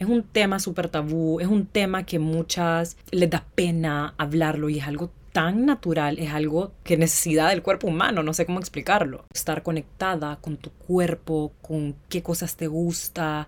es 0.00 0.08
un 0.08 0.24
tema 0.24 0.58
súper 0.58 0.88
tabú, 0.88 1.38
es 1.38 1.46
un 1.46 1.64
tema 1.64 2.04
que 2.04 2.18
muchas 2.18 2.96
les 3.12 3.30
da 3.30 3.46
pena 3.54 4.14
hablarlo 4.18 4.68
y 4.68 4.80
es 4.80 4.84
algo 4.84 5.12
tan 5.36 5.66
natural, 5.66 6.18
es 6.18 6.32
algo 6.32 6.72
que 6.82 6.96
necesidad 6.96 7.50
del 7.50 7.60
cuerpo 7.60 7.88
humano, 7.88 8.22
no 8.22 8.32
sé 8.32 8.46
cómo 8.46 8.58
explicarlo. 8.58 9.26
Estar 9.34 9.62
conectada 9.62 10.36
con 10.36 10.56
tu 10.56 10.70
cuerpo, 10.70 11.52
con 11.60 11.94
qué 12.08 12.22
cosas 12.22 12.56
te 12.56 12.68
gusta, 12.68 13.46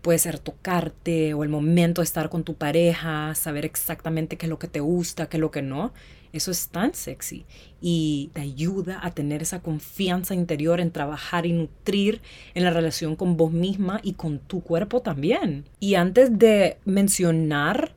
puede 0.00 0.18
ser 0.18 0.38
tocarte 0.38 1.34
o 1.34 1.42
el 1.42 1.50
momento 1.50 2.00
de 2.00 2.06
estar 2.06 2.30
con 2.30 2.42
tu 2.42 2.54
pareja, 2.54 3.34
saber 3.34 3.66
exactamente 3.66 4.38
qué 4.38 4.46
es 4.46 4.50
lo 4.50 4.58
que 4.58 4.66
te 4.66 4.80
gusta, 4.80 5.28
qué 5.28 5.36
es 5.36 5.42
lo 5.42 5.50
que 5.50 5.60
no. 5.60 5.92
Eso 6.32 6.50
es 6.50 6.68
tan 6.68 6.94
sexy 6.94 7.44
y 7.82 8.30
te 8.32 8.40
ayuda 8.40 9.00
a 9.02 9.10
tener 9.10 9.42
esa 9.42 9.60
confianza 9.60 10.34
interior 10.34 10.80
en 10.80 10.90
trabajar 10.90 11.44
y 11.44 11.52
nutrir 11.52 12.22
en 12.54 12.64
la 12.64 12.70
relación 12.70 13.14
con 13.14 13.36
vos 13.36 13.52
misma 13.52 14.00
y 14.02 14.14
con 14.14 14.38
tu 14.38 14.62
cuerpo 14.62 15.02
también. 15.02 15.66
Y 15.80 15.96
antes 15.96 16.38
de 16.38 16.78
mencionar 16.86 17.94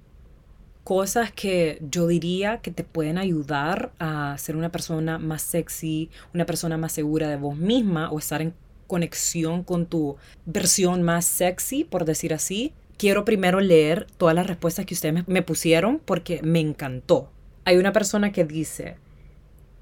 cosas 0.89 1.32
que 1.32 1.78
yo 1.88 2.08
diría 2.08 2.62
que 2.63 2.71
te 2.71 2.84
pueden 2.84 3.19
ayudar 3.19 3.91
a 3.99 4.36
ser 4.39 4.56
una 4.56 4.71
persona 4.71 5.19
más 5.19 5.43
sexy, 5.43 6.10
una 6.34 6.47
persona 6.47 6.78
más 6.78 6.93
segura 6.93 7.30
de 7.30 7.36
vos 7.36 7.56
misma 7.56 8.10
o 8.10 8.17
estar 8.17 8.41
en 8.41 8.56
conexión 8.88 9.63
con 9.63 9.86
tu 9.86 10.17
versión 10.47 11.04
más 11.04 11.25
sexy, 11.25 11.84
por 11.84 12.06
decir 12.06 12.34
así. 12.34 12.73
Quiero 12.97 13.23
primero 13.23 13.60
leer 13.60 14.08
todas 14.17 14.34
las 14.34 14.47
respuestas 14.47 14.88
que 14.88 14.95
ustedes 14.95 15.28
me 15.28 15.43
pusieron 15.43 16.02
porque 16.04 16.41
me 16.41 16.60
encantó. 16.60 17.30
Hay 17.65 17.78
una 17.78 17.93
persona 17.93 18.32
que 18.32 18.43
dice, 18.43 18.95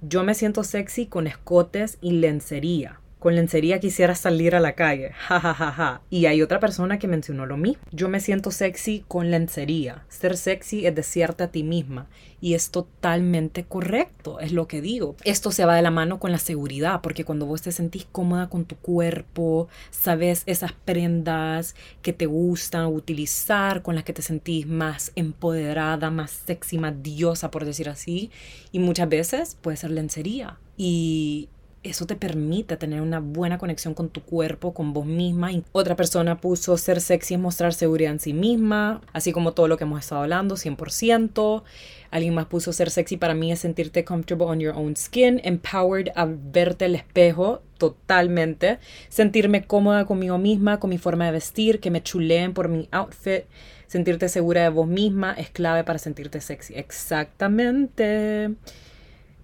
yo 0.02 0.26
me 0.26 0.34
siento 0.34 0.66
sexy 0.66 1.06
con 1.06 1.26
escotes 1.26 2.00
y 2.02 2.12
lencería. 2.20 3.00
Con 3.20 3.36
lencería 3.36 3.80
quisiera 3.80 4.14
salir 4.14 4.56
a 4.56 4.60
la 4.60 4.74
calle. 4.74 5.12
Ja, 5.28 5.40
ja, 5.40 5.54
ja, 5.54 5.72
ja. 5.72 6.02
Y 6.12 6.28
hay 6.28 6.44
otra 6.44 6.60
persona 6.60 7.00
que 7.00 7.08
mencionó 7.08 7.48
lo 7.48 7.58
mismo. 7.58 7.82
Yo 7.92 8.10
me 8.10 8.20
siento 8.20 8.52
sexy 8.52 9.04
con 9.08 9.32
lencería. 9.32 10.06
Ser 10.08 10.38
sexy 10.38 10.86
es 10.86 10.94
decirte 10.94 11.44
a 11.44 11.48
ti 11.48 11.64
misma. 11.64 12.08
Y 12.40 12.54
es 12.54 12.70
totalmente 12.70 13.64
correcto, 13.64 14.40
es 14.40 14.52
lo 14.52 14.68
que 14.68 14.82
digo. 14.82 15.16
Esto 15.24 15.52
se 15.52 15.66
va 15.66 15.76
de 15.76 15.82
la 15.82 15.90
mano 15.90 16.20
con 16.20 16.32
la 16.32 16.38
seguridad, 16.38 17.02
porque 17.02 17.26
cuando 17.26 17.48
vos 17.48 17.64
te 17.64 17.72
sentís 17.72 18.06
cómoda 18.12 18.50
con 18.50 18.66
tu 18.66 18.76
cuerpo, 18.76 19.68
sabes 19.90 20.44
esas 20.46 20.74
prendas 20.74 21.76
que 22.04 22.14
te 22.14 22.28
gustan 22.28 22.86
utilizar, 22.86 23.82
con 23.82 23.96
las 23.96 24.04
que 24.04 24.14
te 24.14 24.22
sentís 24.22 24.68
más 24.68 25.12
empoderada, 25.16 26.12
más 26.12 26.30
sexy, 26.30 26.78
más 26.78 27.02
diosa, 27.02 27.50
por 27.50 27.66
decir 27.66 27.90
así. 27.90 28.30
Y 28.72 28.78
muchas 28.78 29.10
veces 29.10 29.58
puede 29.60 29.78
ser 29.78 29.90
lencería. 29.90 30.60
Y 30.78 31.50
eso 31.84 32.06
te 32.06 32.16
permite 32.16 32.78
tener 32.78 33.02
una 33.02 33.20
buena 33.20 33.58
conexión 33.58 33.94
con 33.94 34.10
tu 34.10 34.22
cuerpo, 34.22 34.74
con 34.74 34.94
vos 34.94 35.06
misma. 35.06 35.52
Y 35.52 35.64
otra 35.72 35.96
persona 35.96 36.40
puso 36.40 36.78
ser 36.78 37.02
sexy 37.02 37.36
es 37.36 37.40
mostrar 37.40 37.74
seguridad 37.74 38.12
en 38.12 38.20
sí 38.20 38.34
misma, 38.34 39.02
así 39.14 39.32
como 39.32 39.54
todo 39.54 39.68
lo 39.68 39.78
que 39.78 39.84
hemos 39.84 40.00
estado 40.00 40.22
hablando, 40.22 40.56
100%. 40.56 41.64
Alguien 42.12 42.34
más 42.34 42.46
puso 42.46 42.74
ser 42.74 42.90
sexy 42.90 43.18
para 43.18 43.34
mí 43.34 43.52
es 43.52 43.60
sentirte 43.60 44.06
comfortable 44.06 44.46
on 44.46 44.60
your 44.60 44.76
own 44.76 44.96
skin, 44.96 45.42
empowered 45.44 46.12
a 46.16 46.26
verte 46.26 46.86
al 46.86 46.96
espejo 46.96 47.62
totalmente, 47.78 48.80
sentirme 49.10 49.66
cómoda 49.66 50.06
conmigo 50.06 50.38
misma, 50.38 50.80
con 50.80 50.90
mi 50.90 50.98
forma 50.98 51.26
de 51.26 51.32
vestir, 51.32 51.80
que 51.80 51.92
me 51.92 52.02
chuleen 52.02 52.54
por 52.54 52.70
mi 52.70 52.88
outfit, 52.92 53.44
sentirte 53.88 54.30
segura 54.30 54.64
de 54.64 54.70
vos 54.70 54.88
misma 54.88 55.34
es 55.34 55.50
clave 55.50 55.84
para 55.84 56.00
sentirte 56.00 56.42
sexy. 56.42 56.76
Exactamente. 56.76 58.56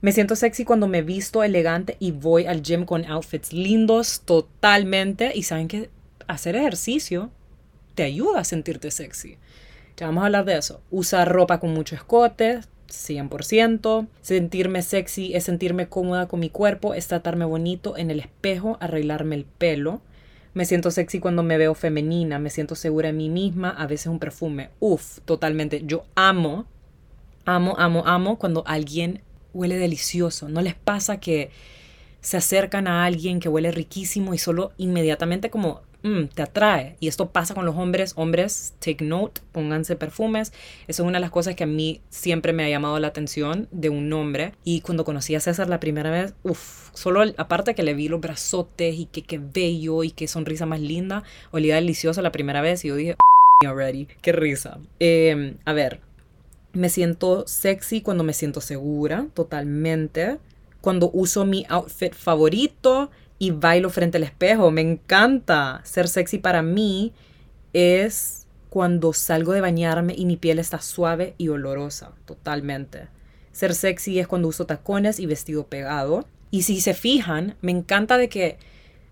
Me 0.04 0.12
siento 0.12 0.36
sexy 0.36 0.66
cuando 0.66 0.90
me 0.90 1.02
visto 1.02 1.44
elegante 1.44 1.96
y 1.98 2.12
voy 2.12 2.46
al 2.46 2.62
gym 2.62 2.84
con 2.84 3.06
outfits 3.06 3.54
lindos 3.54 4.20
totalmente. 4.26 5.32
Y 5.34 5.44
saben 5.44 5.70
que 5.70 5.90
hacer 6.28 6.58
ejercicio 6.58 7.32
te 7.96 8.04
ayuda 8.04 8.42
a 8.42 8.44
sentirte 8.44 8.92
sexy. 8.92 9.38
Ya 9.96 10.08
vamos 10.08 10.24
a 10.24 10.26
hablar 10.26 10.44
de 10.44 10.58
eso. 10.58 10.82
Usar 10.92 11.32
ropa 11.32 11.62
con 11.62 11.74
mucho 11.74 11.96
escote, 11.96 12.60
100%. 12.90 14.08
Sentirme 14.22 14.82
sexy 14.82 15.36
es 15.36 15.46
sentirme 15.46 15.88
cómoda 15.88 16.28
con 16.28 16.42
mi 16.42 16.50
cuerpo, 16.50 16.94
es 16.94 17.08
tratarme 17.08 17.46
bonito 17.46 17.96
en 17.96 18.12
el 18.12 18.20
espejo, 18.20 18.76
arreglarme 18.82 19.36
el 19.36 19.46
pelo. 19.46 20.02
Me 20.54 20.66
siento 20.66 20.92
sexy 20.92 21.22
cuando 21.22 21.44
me 21.44 21.58
veo 21.58 21.76
femenina, 21.76 22.40
me 22.40 22.50
siento 22.50 22.76
segura 22.76 23.08
de 23.08 23.14
mí 23.14 23.30
misma, 23.30 23.70
a 23.70 23.88
veces 23.88 24.08
un 24.08 24.20
perfume. 24.20 24.70
Uf, 24.82 25.20
totalmente. 25.24 25.84
Yo 25.86 26.04
amo, 26.16 26.66
amo, 27.46 27.76
amo, 27.78 28.04
amo 28.06 28.38
cuando 28.38 28.66
alguien 28.68 29.22
huele 29.54 29.78
delicioso. 29.78 30.50
¿No 30.50 30.62
les 30.62 30.76
pasa 30.76 31.20
que 31.20 31.50
se 32.22 32.38
acercan 32.38 32.88
a 32.88 33.06
alguien 33.06 33.40
que 33.40 33.50
huele 33.50 33.72
riquísimo 33.72 34.34
y 34.34 34.38
solo 34.38 34.72
inmediatamente 34.78 35.50
como 35.50 35.82
mm, 36.04 36.26
te 36.34 36.42
atrae? 36.42 36.96
Y 37.00 37.08
esto 37.08 37.30
pasa 37.30 37.54
con 37.54 37.66
los 37.66 37.76
hombres. 37.76 38.14
Hombres, 38.16 38.74
take 38.80 39.04
note, 39.04 39.42
pónganse 39.52 39.96
perfumes. 39.96 40.54
Eso 40.88 41.04
es 41.04 41.08
una 41.08 41.18
de 41.18 41.22
las 41.22 41.32
cosas 41.32 41.56
que 41.56 41.64
a 41.64 41.68
mí 41.68 42.02
siempre 42.10 42.54
me 42.54 42.64
ha 42.64 42.70
llamado 42.70 43.00
la 43.00 43.08
atención 43.08 43.68
de 43.72 43.90
un 43.90 44.12
hombre. 44.14 44.54
Y 44.64 44.82
cuando 44.82 45.06
conocí 45.06 45.36
a 45.36 45.40
César 45.40 45.70
la 45.70 45.80
primera 45.80 46.12
vez, 46.12 46.34
uff, 46.44 46.90
solo 46.94 47.24
aparte 47.38 47.76
que 47.76 47.84
le 47.84 47.94
vi 47.94 48.08
los 48.08 48.22
brazotes 48.22 48.96
y 48.96 49.06
que 49.06 49.24
qué 49.24 49.40
bello 49.40 50.04
y 50.04 50.12
qué 50.12 50.28
sonrisa 50.28 50.66
más 50.66 50.80
linda, 50.80 51.24
olía 51.52 51.76
delicioso 51.76 52.22
la 52.22 52.32
primera 52.32 52.62
vez 52.62 52.84
y 52.86 52.90
yo 52.90 52.96
dije, 52.96 53.16
already, 53.66 54.08
qué 54.22 54.32
risa. 54.32 54.80
Em, 55.00 55.58
a 55.66 55.74
ver, 55.74 56.00
me 56.74 56.90
siento 56.90 57.46
sexy 57.48 58.02
cuando 58.02 58.24
me 58.24 58.34
siento 58.34 58.60
segura, 58.60 59.28
totalmente. 59.34 60.40
Cuando 60.82 61.10
uso 61.14 61.46
mi 61.46 61.66
outfit 61.70 62.14
favorito 62.14 63.10
y 63.40 63.52
bailo 63.52 63.90
frente 63.90 64.18
al 64.18 64.24
espejo. 64.24 64.72
Me 64.72 64.82
encanta. 64.82 65.82
Ser 65.84 66.08
sexy 66.08 66.40
para 66.40 66.62
mí 66.62 67.14
es 67.74 68.48
cuando 68.70 69.14
salgo 69.14 69.54
de 69.54 69.62
bañarme 69.62 70.16
y 70.18 70.26
mi 70.26 70.36
piel 70.36 70.60
está 70.60 70.82
suave 70.82 71.36
y 71.38 71.50
olorosa, 71.50 72.12
totalmente. 72.26 73.08
Ser 73.52 73.76
sexy 73.76 74.20
es 74.20 74.28
cuando 74.28 74.48
uso 74.48 74.66
tacones 74.66 75.20
y 75.20 75.28
vestido 75.28 75.68
pegado. 75.68 76.26
Y 76.50 76.64
si 76.64 76.82
se 76.82 76.94
fijan, 76.94 77.56
me 77.62 77.72
encanta 77.72 78.18
de 78.18 78.30
que 78.30 78.58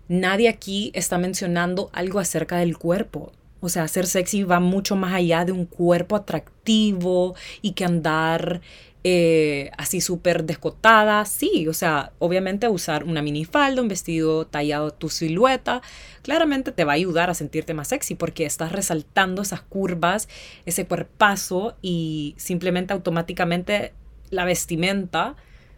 nadie 0.08 0.48
aquí 0.48 0.90
está 0.94 1.16
mencionando 1.16 1.90
algo 1.92 2.18
acerca 2.18 2.56
del 2.56 2.76
cuerpo. 2.76 3.32
O 3.62 3.68
sea, 3.68 3.86
ser 3.86 4.06
sexy 4.06 4.42
va 4.42 4.58
mucho 4.60 4.96
más 4.96 5.14
allá 5.14 5.44
de 5.44 5.52
un 5.52 5.66
cuerpo 5.66 6.16
atractivo 6.16 7.36
y 7.62 7.72
que 7.72 7.84
andar 7.84 8.60
eh, 9.04 9.70
así 9.78 10.00
súper 10.00 10.44
descotada. 10.44 11.24
Sí, 11.24 11.68
o 11.68 11.72
sea, 11.72 12.12
obviamente 12.18 12.68
usar 12.68 13.04
una 13.04 13.22
minifalda, 13.22 13.80
un 13.80 13.88
vestido 13.88 14.46
tallado 14.46 14.88
a 14.88 14.90
tu 14.90 15.08
silueta, 15.08 15.80
claramente 16.22 16.72
te 16.72 16.84
va 16.84 16.92
a 16.92 16.96
ayudar 16.96 17.30
a 17.30 17.34
sentirte 17.34 17.72
más 17.72 17.88
sexy 17.88 18.16
porque 18.16 18.46
estás 18.46 18.72
resaltando 18.72 19.42
esas 19.42 19.62
curvas, 19.62 20.28
ese 20.66 20.86
cuerpazo 20.86 21.76
y 21.82 22.34
simplemente 22.38 22.92
automáticamente 22.92 23.92
la 24.30 24.44
vestimenta 24.44 25.36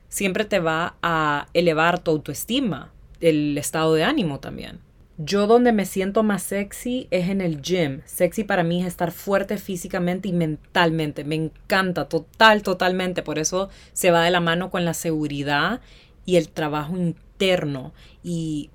siempre 0.08 0.46
te 0.46 0.58
va 0.58 0.96
a 1.02 1.48
elevar 1.52 1.98
tu 1.98 2.12
autoestima, 2.12 2.92
el 3.20 3.58
estado 3.58 3.94
de 3.94 4.04
ánimo 4.04 4.40
también. 4.40 4.83
Yo 5.16 5.46
donde 5.46 5.72
me 5.72 5.86
siento 5.86 6.24
más 6.24 6.42
sexy 6.42 7.06
es 7.12 7.28
en 7.28 7.40
el 7.40 7.62
gym. 7.62 8.02
Sexy 8.04 8.42
para 8.42 8.64
mí 8.64 8.80
es 8.80 8.88
estar 8.88 9.12
fuerte 9.12 9.58
físicamente 9.58 10.28
y 10.28 10.32
mentalmente. 10.32 11.22
Me 11.22 11.36
encanta 11.36 12.08
total, 12.08 12.62
totalmente. 12.62 13.22
Por 13.22 13.38
eso 13.38 13.68
se 13.92 14.10
va 14.10 14.24
de 14.24 14.32
la 14.32 14.40
mano 14.40 14.70
con 14.70 14.84
la 14.84 14.92
seguridad 14.92 15.80
y 16.26 16.34
el 16.34 16.48
trabajo 16.48 16.96
interno. 16.96 17.92
Y 18.24 18.70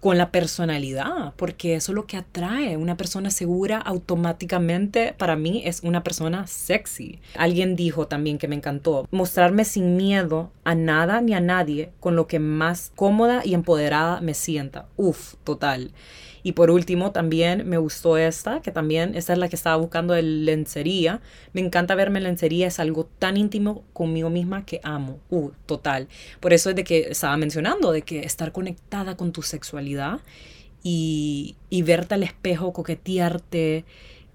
con 0.00 0.16
la 0.16 0.30
personalidad, 0.30 1.34
porque 1.36 1.74
eso 1.74 1.92
es 1.92 1.96
lo 1.96 2.06
que 2.06 2.16
atrae. 2.16 2.76
Una 2.76 2.96
persona 2.96 3.30
segura 3.30 3.78
automáticamente 3.78 5.14
para 5.16 5.36
mí 5.36 5.62
es 5.64 5.82
una 5.82 6.02
persona 6.02 6.46
sexy. 6.46 7.20
Alguien 7.36 7.76
dijo 7.76 8.06
también 8.06 8.38
que 8.38 8.48
me 8.48 8.56
encantó, 8.56 9.06
mostrarme 9.10 9.64
sin 9.64 9.96
miedo 9.96 10.50
a 10.64 10.74
nada 10.74 11.20
ni 11.20 11.34
a 11.34 11.40
nadie 11.40 11.92
con 12.00 12.16
lo 12.16 12.26
que 12.26 12.38
más 12.38 12.92
cómoda 12.96 13.42
y 13.44 13.54
empoderada 13.54 14.20
me 14.20 14.34
sienta. 14.34 14.88
Uf, 14.96 15.34
total. 15.44 15.92
Y 16.42 16.52
por 16.52 16.70
último, 16.70 17.12
también 17.12 17.68
me 17.68 17.78
gustó 17.78 18.16
esta, 18.16 18.60
que 18.60 18.70
también 18.70 19.14
esta 19.14 19.32
es 19.32 19.38
la 19.38 19.48
que 19.48 19.56
estaba 19.56 19.76
buscando 19.76 20.14
de 20.14 20.22
lencería. 20.22 21.20
Me 21.52 21.60
encanta 21.60 21.94
verme 21.94 22.18
en 22.18 22.24
lencería, 22.24 22.66
es 22.66 22.78
algo 22.80 23.08
tan 23.18 23.36
íntimo 23.36 23.84
conmigo 23.92 24.30
misma 24.30 24.64
que 24.64 24.80
amo. 24.82 25.18
Uh, 25.30 25.50
total. 25.66 26.08
Por 26.40 26.52
eso 26.52 26.70
es 26.70 26.76
de 26.76 26.84
que 26.84 27.08
estaba 27.10 27.36
mencionando, 27.36 27.92
de 27.92 28.02
que 28.02 28.20
estar 28.20 28.52
conectada 28.52 29.16
con 29.16 29.32
tu 29.32 29.42
sexualidad 29.42 30.20
y, 30.82 31.56
y 31.68 31.82
verte 31.82 32.14
al 32.14 32.22
espejo, 32.22 32.72
coquetearte, 32.72 33.84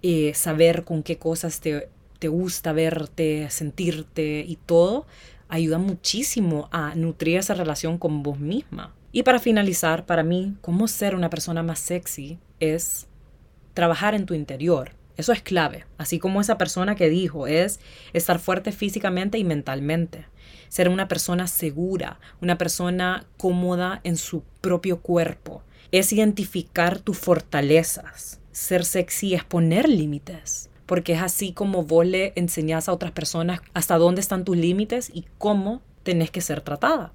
eh, 0.04 0.34
saber 0.36 0.84
con 0.84 1.02
qué 1.02 1.18
cosas 1.18 1.60
te, 1.60 1.90
te 2.20 2.28
gusta 2.28 2.74
verte, 2.74 3.50
sentirte 3.50 4.46
y 4.48 4.56
todo, 4.56 5.06
ayuda 5.48 5.78
muchísimo 5.78 6.70
a 6.72 6.96
nutrir 6.96 7.38
esa 7.38 7.54
relación 7.54 7.98
con 7.98 8.24
vos 8.24 8.40
misma. 8.40 8.94
Y 9.16 9.24
para 9.24 9.40
finalizar, 9.40 10.06
para 10.06 10.24
mí, 10.24 10.58
cómo 10.60 10.90
ser 10.90 11.16
una 11.16 11.30
persona 11.30 11.64
más 11.64 11.80
sexy 11.80 12.38
es 12.60 13.08
trabajar 13.74 14.14
en 14.14 14.26
tu 14.26 14.34
interior. 14.34 14.92
Eso 15.16 15.32
es 15.32 15.42
clave, 15.42 15.86
así 15.98 16.20
como 16.20 16.42
esa 16.42 16.58
persona 16.58 16.96
que 16.96 17.08
dijo, 17.08 17.48
es 17.48 17.80
estar 18.12 18.40
fuerte 18.40 18.74
físicamente 18.74 19.38
y 19.38 19.46
mentalmente. 19.46 20.26
Ser 20.68 20.90
una 20.90 21.08
persona 21.08 21.48
segura, 21.48 22.20
una 22.42 22.58
persona 22.58 23.26
cómoda 23.38 24.02
en 24.04 24.18
su 24.18 24.44
propio 24.60 25.00
cuerpo. 25.00 25.64
Es 25.94 26.12
identificar 26.12 27.00
tus 27.00 27.18
fortalezas. 27.18 28.42
Ser 28.52 28.84
sexy 28.84 29.34
es 29.34 29.46
poner 29.46 29.88
límites, 29.88 30.70
porque 30.86 31.14
es 31.14 31.22
así 31.22 31.54
como 31.54 31.84
vos 31.84 32.06
le 32.06 32.34
enseñás 32.36 32.90
a 32.90 32.92
otras 32.92 33.14
personas 33.14 33.62
hasta 33.74 33.98
dónde 33.98 34.20
están 34.20 34.44
tus 34.44 34.58
límites 34.58 35.10
y 35.14 35.24
cómo 35.38 35.82
tenés 36.04 36.32
que 36.32 36.42
ser 36.42 36.60
tratada. 36.60 37.14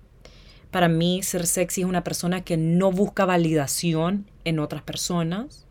Para 0.70 0.88
mí, 0.88 1.22
ser 1.22 1.46
sexy 1.46 1.80
es 1.80 1.86
una 1.86 2.04
persona 2.04 2.42
que 2.42 2.56
no 2.56 2.92
busca 2.92 3.24
validación 3.24 4.26
en 4.44 4.60
otras 4.60 4.82
personas. 4.82 5.66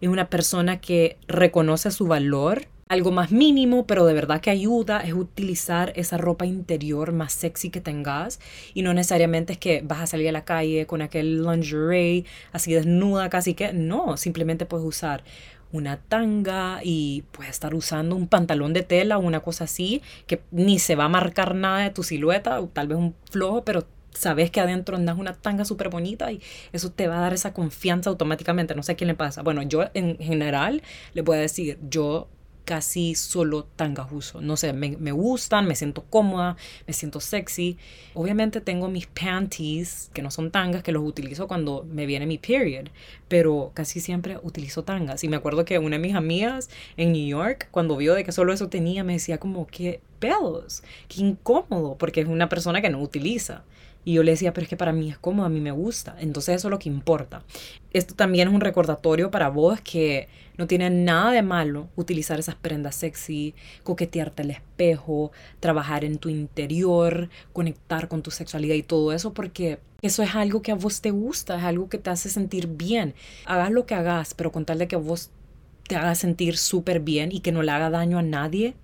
Es 0.00 0.08
una 0.08 0.30
persona 0.30 0.80
que 0.80 1.18
reconoce 1.28 1.90
su 1.90 2.06
valor. 2.06 2.66
Algo 2.88 3.12
más 3.12 3.30
mínimo, 3.30 3.86
pero 3.86 4.04
de 4.06 4.14
verdad 4.14 4.40
que 4.40 4.50
ayuda, 4.50 5.00
es 5.00 5.12
utilizar 5.12 5.92
esa 5.94 6.16
ropa 6.16 6.46
interior 6.46 7.12
más 7.12 7.34
sexy 7.34 7.70
que 7.70 7.80
tengas. 7.80 8.40
Y 8.72 8.82
no 8.82 8.94
necesariamente 8.94 9.52
es 9.52 9.58
que 9.58 9.82
vas 9.84 10.00
a 10.00 10.06
salir 10.06 10.28
a 10.30 10.32
la 10.32 10.44
calle 10.44 10.86
con 10.86 11.02
aquel 11.02 11.44
lingerie 11.44 12.24
así 12.52 12.72
desnuda, 12.72 13.28
casi 13.28 13.54
que. 13.54 13.72
No, 13.74 14.16
simplemente 14.16 14.66
puedes 14.66 14.86
usar 14.86 15.22
una 15.72 15.98
tanga 15.98 16.80
y 16.82 17.24
puedes 17.30 17.52
estar 17.52 17.74
usando 17.74 18.16
un 18.16 18.26
pantalón 18.26 18.72
de 18.72 18.82
tela 18.82 19.18
o 19.18 19.20
una 19.20 19.38
cosa 19.38 19.64
así 19.64 20.02
que 20.26 20.42
ni 20.50 20.80
se 20.80 20.96
va 20.96 21.04
a 21.04 21.08
marcar 21.08 21.54
nada 21.54 21.84
de 21.84 21.90
tu 21.90 22.02
silueta, 22.02 22.60
tal 22.72 22.88
vez 22.88 22.98
un 22.98 23.14
flojo, 23.30 23.64
pero 23.64 23.86
sabes 24.12 24.50
que 24.50 24.60
adentro 24.60 24.96
andas 24.96 25.18
una 25.18 25.34
tanga 25.34 25.64
súper 25.64 25.88
bonita 25.88 26.30
y 26.32 26.40
eso 26.72 26.90
te 26.90 27.08
va 27.08 27.18
a 27.18 27.20
dar 27.20 27.34
esa 27.34 27.52
confianza 27.52 28.10
automáticamente. 28.10 28.74
No 28.74 28.82
sé 28.82 28.92
a 28.92 28.94
quién 28.96 29.08
le 29.08 29.14
pasa. 29.14 29.42
Bueno, 29.42 29.62
yo 29.62 29.84
en 29.94 30.18
general 30.18 30.82
le 31.14 31.22
a 31.30 31.40
decir, 31.40 31.78
yo 31.88 32.28
casi 32.70 33.16
solo 33.16 33.64
tangas 33.64 34.12
uso. 34.12 34.40
No 34.40 34.56
sé, 34.56 34.72
me, 34.72 34.96
me, 34.96 35.10
gustan, 35.10 35.66
me 35.66 35.74
siento 35.74 36.04
cómoda, 36.04 36.56
me 36.86 36.92
siento 36.92 37.18
sexy. 37.18 37.76
Obviamente 38.14 38.60
tengo 38.60 38.88
mis 38.88 39.08
panties, 39.08 40.08
que 40.14 40.22
no 40.22 40.30
son 40.30 40.52
tangas, 40.52 40.84
que 40.84 40.92
los 40.92 41.02
utilizo 41.02 41.48
cuando 41.48 41.84
me 41.90 42.06
viene 42.06 42.26
mi 42.26 42.38
period, 42.38 42.88
pero 43.26 43.72
casi 43.74 43.98
siempre 43.98 44.38
utilizo 44.42 44.84
tangas. 44.84 45.24
Y 45.24 45.28
me 45.28 45.36
acuerdo 45.36 45.64
que 45.64 45.80
una 45.80 45.96
de 45.96 46.02
mis 46.02 46.14
amigas 46.14 46.70
en 46.96 47.10
New 47.10 47.26
York, 47.26 47.66
cuando 47.72 47.96
vio 47.96 48.14
de 48.14 48.22
que 48.22 48.30
solo 48.30 48.52
eso 48.52 48.68
tenía, 48.68 49.02
me 49.02 49.14
decía 49.14 49.38
como, 49.38 49.66
qué 49.66 50.00
pedos, 50.20 50.84
qué 51.08 51.22
incómodo, 51.22 51.96
porque 51.98 52.20
es 52.20 52.28
una 52.28 52.48
persona 52.48 52.80
que 52.80 52.90
no 52.90 53.00
utiliza. 53.00 53.64
Y 54.04 54.14
yo 54.14 54.22
le 54.22 54.30
decía, 54.30 54.52
pero 54.52 54.64
es 54.64 54.68
que 54.68 54.76
para 54.76 54.92
mí 54.92 55.10
es 55.10 55.18
cómodo, 55.18 55.46
a 55.46 55.50
mí 55.50 55.60
me 55.60 55.72
gusta. 55.72 56.16
Entonces 56.20 56.56
eso 56.56 56.68
es 56.68 56.70
lo 56.70 56.78
que 56.78 56.88
importa. 56.88 57.42
Esto 57.92 58.14
también 58.14 58.48
es 58.48 58.54
un 58.54 58.60
recordatorio 58.60 59.30
para 59.30 59.48
vos 59.48 59.80
que 59.80 60.28
no 60.56 60.66
tiene 60.66 60.90
nada 60.90 61.32
de 61.32 61.42
malo 61.42 61.88
utilizar 61.96 62.38
esas 62.38 62.54
prendas 62.54 62.94
sexy, 62.94 63.54
coquetearte 63.82 64.42
al 64.42 64.50
espejo, 64.50 65.32
trabajar 65.58 66.04
en 66.04 66.18
tu 66.18 66.28
interior, 66.28 67.28
conectar 67.52 68.08
con 68.08 68.22
tu 68.22 68.30
sexualidad 68.30 68.74
y 68.74 68.82
todo 68.82 69.12
eso, 69.12 69.32
porque 69.34 69.80
eso 70.02 70.22
es 70.22 70.34
algo 70.34 70.62
que 70.62 70.72
a 70.72 70.76
vos 70.76 71.00
te 71.00 71.10
gusta, 71.10 71.58
es 71.58 71.64
algo 71.64 71.88
que 71.88 71.98
te 71.98 72.10
hace 72.10 72.30
sentir 72.30 72.68
bien. 72.68 73.14
Hagas 73.44 73.70
lo 73.70 73.86
que 73.86 73.94
hagas, 73.94 74.34
pero 74.34 74.50
con 74.52 74.64
tal 74.64 74.78
de 74.78 74.88
que 74.88 74.96
vos 74.96 75.30
te 75.86 75.96
haga 75.96 76.14
sentir 76.14 76.56
súper 76.56 77.00
bien 77.00 77.32
y 77.32 77.40
que 77.40 77.52
no 77.52 77.62
le 77.62 77.72
haga 77.72 77.90
daño 77.90 78.18
a 78.18 78.22
nadie, 78.22 78.74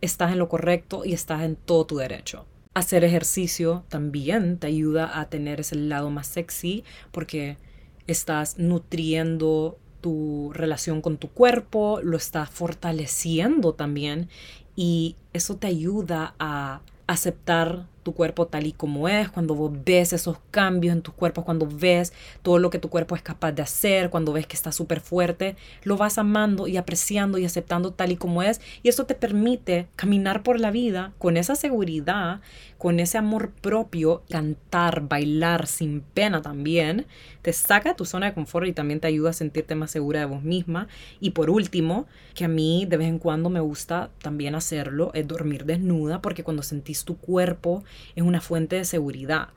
estás 0.00 0.32
en 0.32 0.38
lo 0.38 0.48
correcto 0.48 1.04
y 1.04 1.12
estás 1.12 1.42
en 1.42 1.56
todo 1.56 1.86
tu 1.86 1.96
derecho. 1.96 2.46
Hacer 2.74 3.04
ejercicio 3.04 3.84
también 3.88 4.58
te 4.58 4.66
ayuda 4.66 5.20
a 5.20 5.28
tener 5.28 5.60
ese 5.60 5.76
lado 5.76 6.10
más 6.10 6.26
sexy 6.26 6.84
porque 7.10 7.58
estás 8.06 8.58
nutriendo 8.58 9.78
tu 10.00 10.50
relación 10.54 11.00
con 11.00 11.18
tu 11.18 11.28
cuerpo, 11.28 12.00
lo 12.02 12.16
estás 12.16 12.50
fortaleciendo 12.50 13.74
también 13.74 14.28
y 14.74 15.16
eso 15.32 15.56
te 15.56 15.66
ayuda 15.66 16.34
a 16.38 16.80
aceptar 17.06 17.86
tu 18.02 18.14
cuerpo 18.14 18.46
tal 18.46 18.66
y 18.66 18.72
como 18.72 19.08
es, 19.08 19.28
cuando 19.30 19.54
vos 19.54 19.72
ves 19.84 20.12
esos 20.12 20.38
cambios 20.50 20.92
en 20.92 21.02
tu 21.02 21.12
cuerpo, 21.12 21.44
cuando 21.44 21.66
ves 21.66 22.12
todo 22.42 22.58
lo 22.58 22.70
que 22.70 22.78
tu 22.78 22.88
cuerpo 22.88 23.16
es 23.16 23.22
capaz 23.22 23.52
de 23.52 23.62
hacer, 23.62 24.10
cuando 24.10 24.32
ves 24.32 24.46
que 24.46 24.56
está 24.56 24.72
súper 24.72 25.00
fuerte, 25.00 25.56
lo 25.84 25.96
vas 25.96 26.18
amando 26.18 26.66
y 26.66 26.76
apreciando 26.76 27.38
y 27.38 27.44
aceptando 27.44 27.92
tal 27.92 28.12
y 28.12 28.16
como 28.16 28.42
es. 28.42 28.60
Y 28.82 28.88
eso 28.88 29.06
te 29.06 29.14
permite 29.14 29.88
caminar 29.96 30.42
por 30.42 30.60
la 30.60 30.70
vida 30.70 31.12
con 31.18 31.36
esa 31.36 31.54
seguridad, 31.54 32.40
con 32.78 32.98
ese 32.98 33.18
amor 33.18 33.52
propio, 33.60 34.22
cantar, 34.28 35.08
bailar 35.08 35.66
sin 35.66 36.00
pena 36.00 36.42
también. 36.42 37.06
Te 37.42 37.52
saca 37.52 37.90
de 37.90 37.94
tu 37.94 38.04
zona 38.04 38.26
de 38.26 38.34
confort 38.34 38.66
y 38.66 38.72
también 38.72 39.00
te 39.00 39.06
ayuda 39.06 39.30
a 39.30 39.34
sentirte 39.34 39.74
más 39.74 39.90
segura 39.92 40.20
de 40.20 40.26
vos 40.26 40.42
misma. 40.42 40.88
Y 41.20 41.30
por 41.30 41.50
último, 41.50 42.06
que 42.34 42.44
a 42.44 42.48
mí 42.48 42.86
de 42.88 42.96
vez 42.96 43.08
en 43.08 43.18
cuando 43.18 43.50
me 43.50 43.60
gusta 43.60 44.10
también 44.20 44.54
hacerlo, 44.54 45.12
es 45.14 45.26
dormir 45.28 45.64
desnuda, 45.64 46.20
porque 46.20 46.42
cuando 46.42 46.62
sentís 46.62 47.04
tu 47.04 47.16
cuerpo, 47.16 47.84
es 48.14 48.22
una 48.22 48.40
fuente 48.40 48.76
de 48.76 48.84
seguridad. 48.84 49.48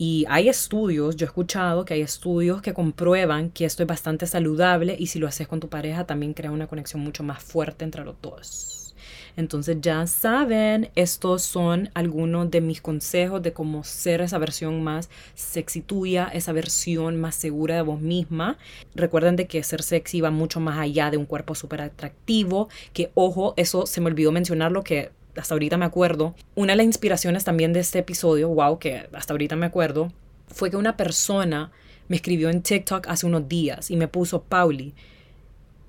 Y 0.00 0.26
hay 0.28 0.48
estudios, 0.48 1.16
yo 1.16 1.26
he 1.26 1.28
escuchado 1.28 1.84
que 1.84 1.94
hay 1.94 2.02
estudios 2.02 2.62
que 2.62 2.72
comprueban 2.72 3.50
que 3.50 3.64
esto 3.64 3.82
es 3.82 3.88
bastante 3.88 4.28
saludable 4.28 4.94
y 4.96 5.08
si 5.08 5.18
lo 5.18 5.26
haces 5.26 5.48
con 5.48 5.58
tu 5.58 5.68
pareja 5.68 6.06
también 6.06 6.34
crea 6.34 6.52
una 6.52 6.68
conexión 6.68 7.02
mucho 7.02 7.24
más 7.24 7.42
fuerte 7.42 7.84
entre 7.84 8.04
los 8.04 8.14
dos. 8.22 8.94
Entonces 9.36 9.78
ya 9.80 10.04
saben, 10.08 10.90
estos 10.96 11.42
son 11.42 11.90
algunos 11.94 12.50
de 12.50 12.60
mis 12.60 12.80
consejos 12.80 13.42
de 13.42 13.52
cómo 13.52 13.84
ser 13.84 14.20
esa 14.20 14.38
versión 14.38 14.82
más 14.82 15.10
sexy 15.34 15.80
tuya, 15.80 16.28
esa 16.32 16.52
versión 16.52 17.20
más 17.20 17.36
segura 17.36 17.76
de 17.76 17.82
vos 17.82 18.00
misma. 18.00 18.58
Recuerden 18.96 19.36
de 19.36 19.46
que 19.46 19.62
ser 19.62 19.82
sexy 19.82 20.20
va 20.20 20.32
mucho 20.32 20.58
más 20.58 20.78
allá 20.78 21.10
de 21.10 21.16
un 21.16 21.24
cuerpo 21.24 21.54
súper 21.54 21.82
atractivo, 21.82 22.68
que 22.92 23.12
ojo, 23.14 23.54
eso 23.56 23.86
se 23.86 24.00
me 24.00 24.08
olvidó 24.08 24.32
mencionarlo 24.32 24.82
que 24.82 25.12
hasta 25.38 25.54
ahorita 25.54 25.76
me 25.76 25.84
acuerdo, 25.84 26.34
una 26.54 26.72
de 26.72 26.78
las 26.78 26.86
inspiraciones 26.86 27.44
también 27.44 27.72
de 27.72 27.80
este 27.80 28.00
episodio, 28.00 28.48
wow, 28.48 28.78
que 28.78 29.08
hasta 29.12 29.32
ahorita 29.32 29.56
me 29.56 29.66
acuerdo, 29.66 30.12
fue 30.48 30.70
que 30.70 30.76
una 30.76 30.96
persona 30.96 31.70
me 32.08 32.16
escribió 32.16 32.50
en 32.50 32.62
TikTok 32.62 33.06
hace 33.08 33.26
unos 33.26 33.48
días 33.48 33.90
y 33.90 33.96
me 33.96 34.08
puso, 34.08 34.42
Pauli, 34.42 34.94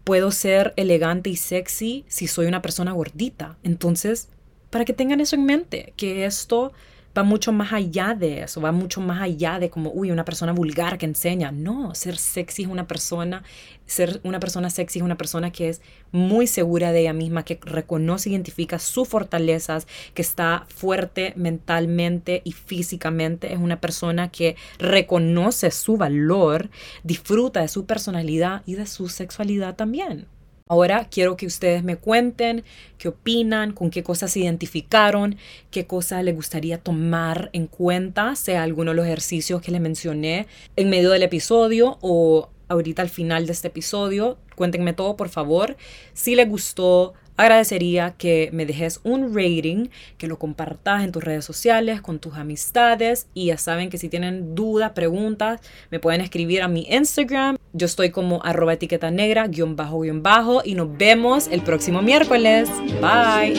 puedo 0.04 0.32
ser 0.32 0.74
elegante 0.76 1.30
y 1.30 1.36
sexy 1.36 2.06
si 2.08 2.28
soy 2.28 2.48
una 2.48 2.62
persona 2.62 2.92
gordita. 2.92 3.58
Entonces, 3.64 4.30
para 4.70 4.86
que 4.86 4.94
tengan 4.94 5.22
eso 5.22 5.36
en 5.36 5.46
mente, 5.46 5.94
que 5.98 6.26
esto 6.26 6.74
va 7.18 7.24
mucho 7.24 7.52
más 7.52 7.74
allá 7.74 8.16
de 8.16 8.44
eso, 8.44 8.62
va 8.62 8.72
mucho 8.72 9.02
más 9.02 9.22
allá 9.22 9.60
de 9.60 9.70
como, 9.70 9.92
uy, 9.92 10.12
una 10.12 10.26
persona 10.26 10.52
vulgar 10.52 10.98
que 10.98 11.06
enseña. 11.06 11.52
No, 11.52 11.94
ser 11.96 12.18
sexy 12.18 12.64
es 12.64 12.68
una 12.68 12.88
persona, 12.88 13.44
ser 13.86 14.22
una 14.24 14.40
persona 14.40 14.70
sexy 14.70 15.00
es 15.00 15.04
una 15.04 15.18
persona 15.18 15.52
que 15.52 15.70
es 15.70 15.82
muy 16.12 16.48
segura 16.48 16.92
de 16.92 17.02
ella 17.02 17.14
misma, 17.14 17.44
que 17.44 17.60
reconoce 17.62 18.30
identifica 18.30 18.80
sus 18.80 19.08
fortalezas, 19.08 19.88
que 20.14 20.22
está 20.22 20.66
fuerte 20.70 21.34
mentalmente 21.36 22.42
y 22.44 22.52
físicamente, 22.52 23.54
es 23.54 23.60
una 23.60 23.82
persona 23.82 24.30
que 24.30 24.56
reconoce 24.78 25.72
su 25.72 25.98
valor, 25.98 26.70
disfruta 27.04 27.62
de 27.62 27.68
su 27.68 27.86
personalidad 27.86 28.62
y 28.66 28.76
de 28.76 28.86
su 28.86 29.10
sexualidad 29.10 29.76
también. 29.76 30.28
Ahora 30.72 31.08
quiero 31.10 31.36
que 31.36 31.48
ustedes 31.48 31.84
me 31.84 31.96
cuenten 31.96 32.64
qué 33.00 33.08
opinan, 33.08 33.74
con 33.74 33.90
qué 33.90 34.04
cosas 34.04 34.30
se 34.30 34.42
identificaron, 34.42 35.36
qué 35.72 35.88
cosas 35.88 36.24
les 36.24 36.36
gustaría 36.36 36.78
tomar 36.78 37.50
en 37.54 37.66
cuenta, 37.66 38.36
sea 38.36 38.62
alguno 38.62 38.92
de 38.92 38.98
los 38.98 39.08
ejercicios 39.08 39.64
que 39.64 39.72
les 39.72 39.82
mencioné 39.82 40.46
en 40.76 40.92
medio 40.92 41.10
del 41.10 41.24
episodio 41.24 41.98
o 42.02 42.50
ahorita 42.68 43.02
al 43.02 43.10
final 43.10 43.48
de 43.48 43.54
este 43.54 43.70
episodio. 43.70 44.38
Cuéntenme 44.56 44.94
todo, 44.94 45.18
por 45.18 45.30
favor. 45.30 45.76
Si 46.14 46.36
les 46.36 46.48
gustó, 46.48 47.16
agradecería 47.40 48.16
que 48.18 48.50
me 48.52 48.66
dejes 48.66 49.00
un 49.04 49.34
rating, 49.34 49.88
que 50.18 50.28
lo 50.28 50.38
compartas 50.38 51.04
en 51.04 51.14
tus 51.14 51.24
redes 51.24 51.46
sociales, 51.46 52.02
con 52.02 52.20
tus 52.20 52.36
amistades 52.36 53.28
y 53.34 53.46
ya 53.48 53.58
saben 53.58 53.90
que 53.90 53.98
si 53.98 54.10
tienen 54.10 54.56
dudas, 54.56 54.92
preguntas, 54.92 55.62
me 55.90 56.00
pueden 56.00 56.20
escribir 56.20 56.62
a 56.62 56.68
mi 56.68 56.86
Instagram. 56.90 57.58
Yo 57.72 57.86
estoy 57.86 58.10
como 58.10 58.44
arroba 58.44 58.74
etiqueta 58.74 59.10
negra, 59.10 59.48
guion 59.48 59.78
bajo, 59.78 60.02
guion 60.02 60.22
bajo 60.22 60.62
y 60.66 60.76
nos 60.76 60.98
vemos 60.98 61.48
el 61.48 61.62
próximo 61.62 62.02
miércoles. 62.02 62.70
Bye. 63.00 63.54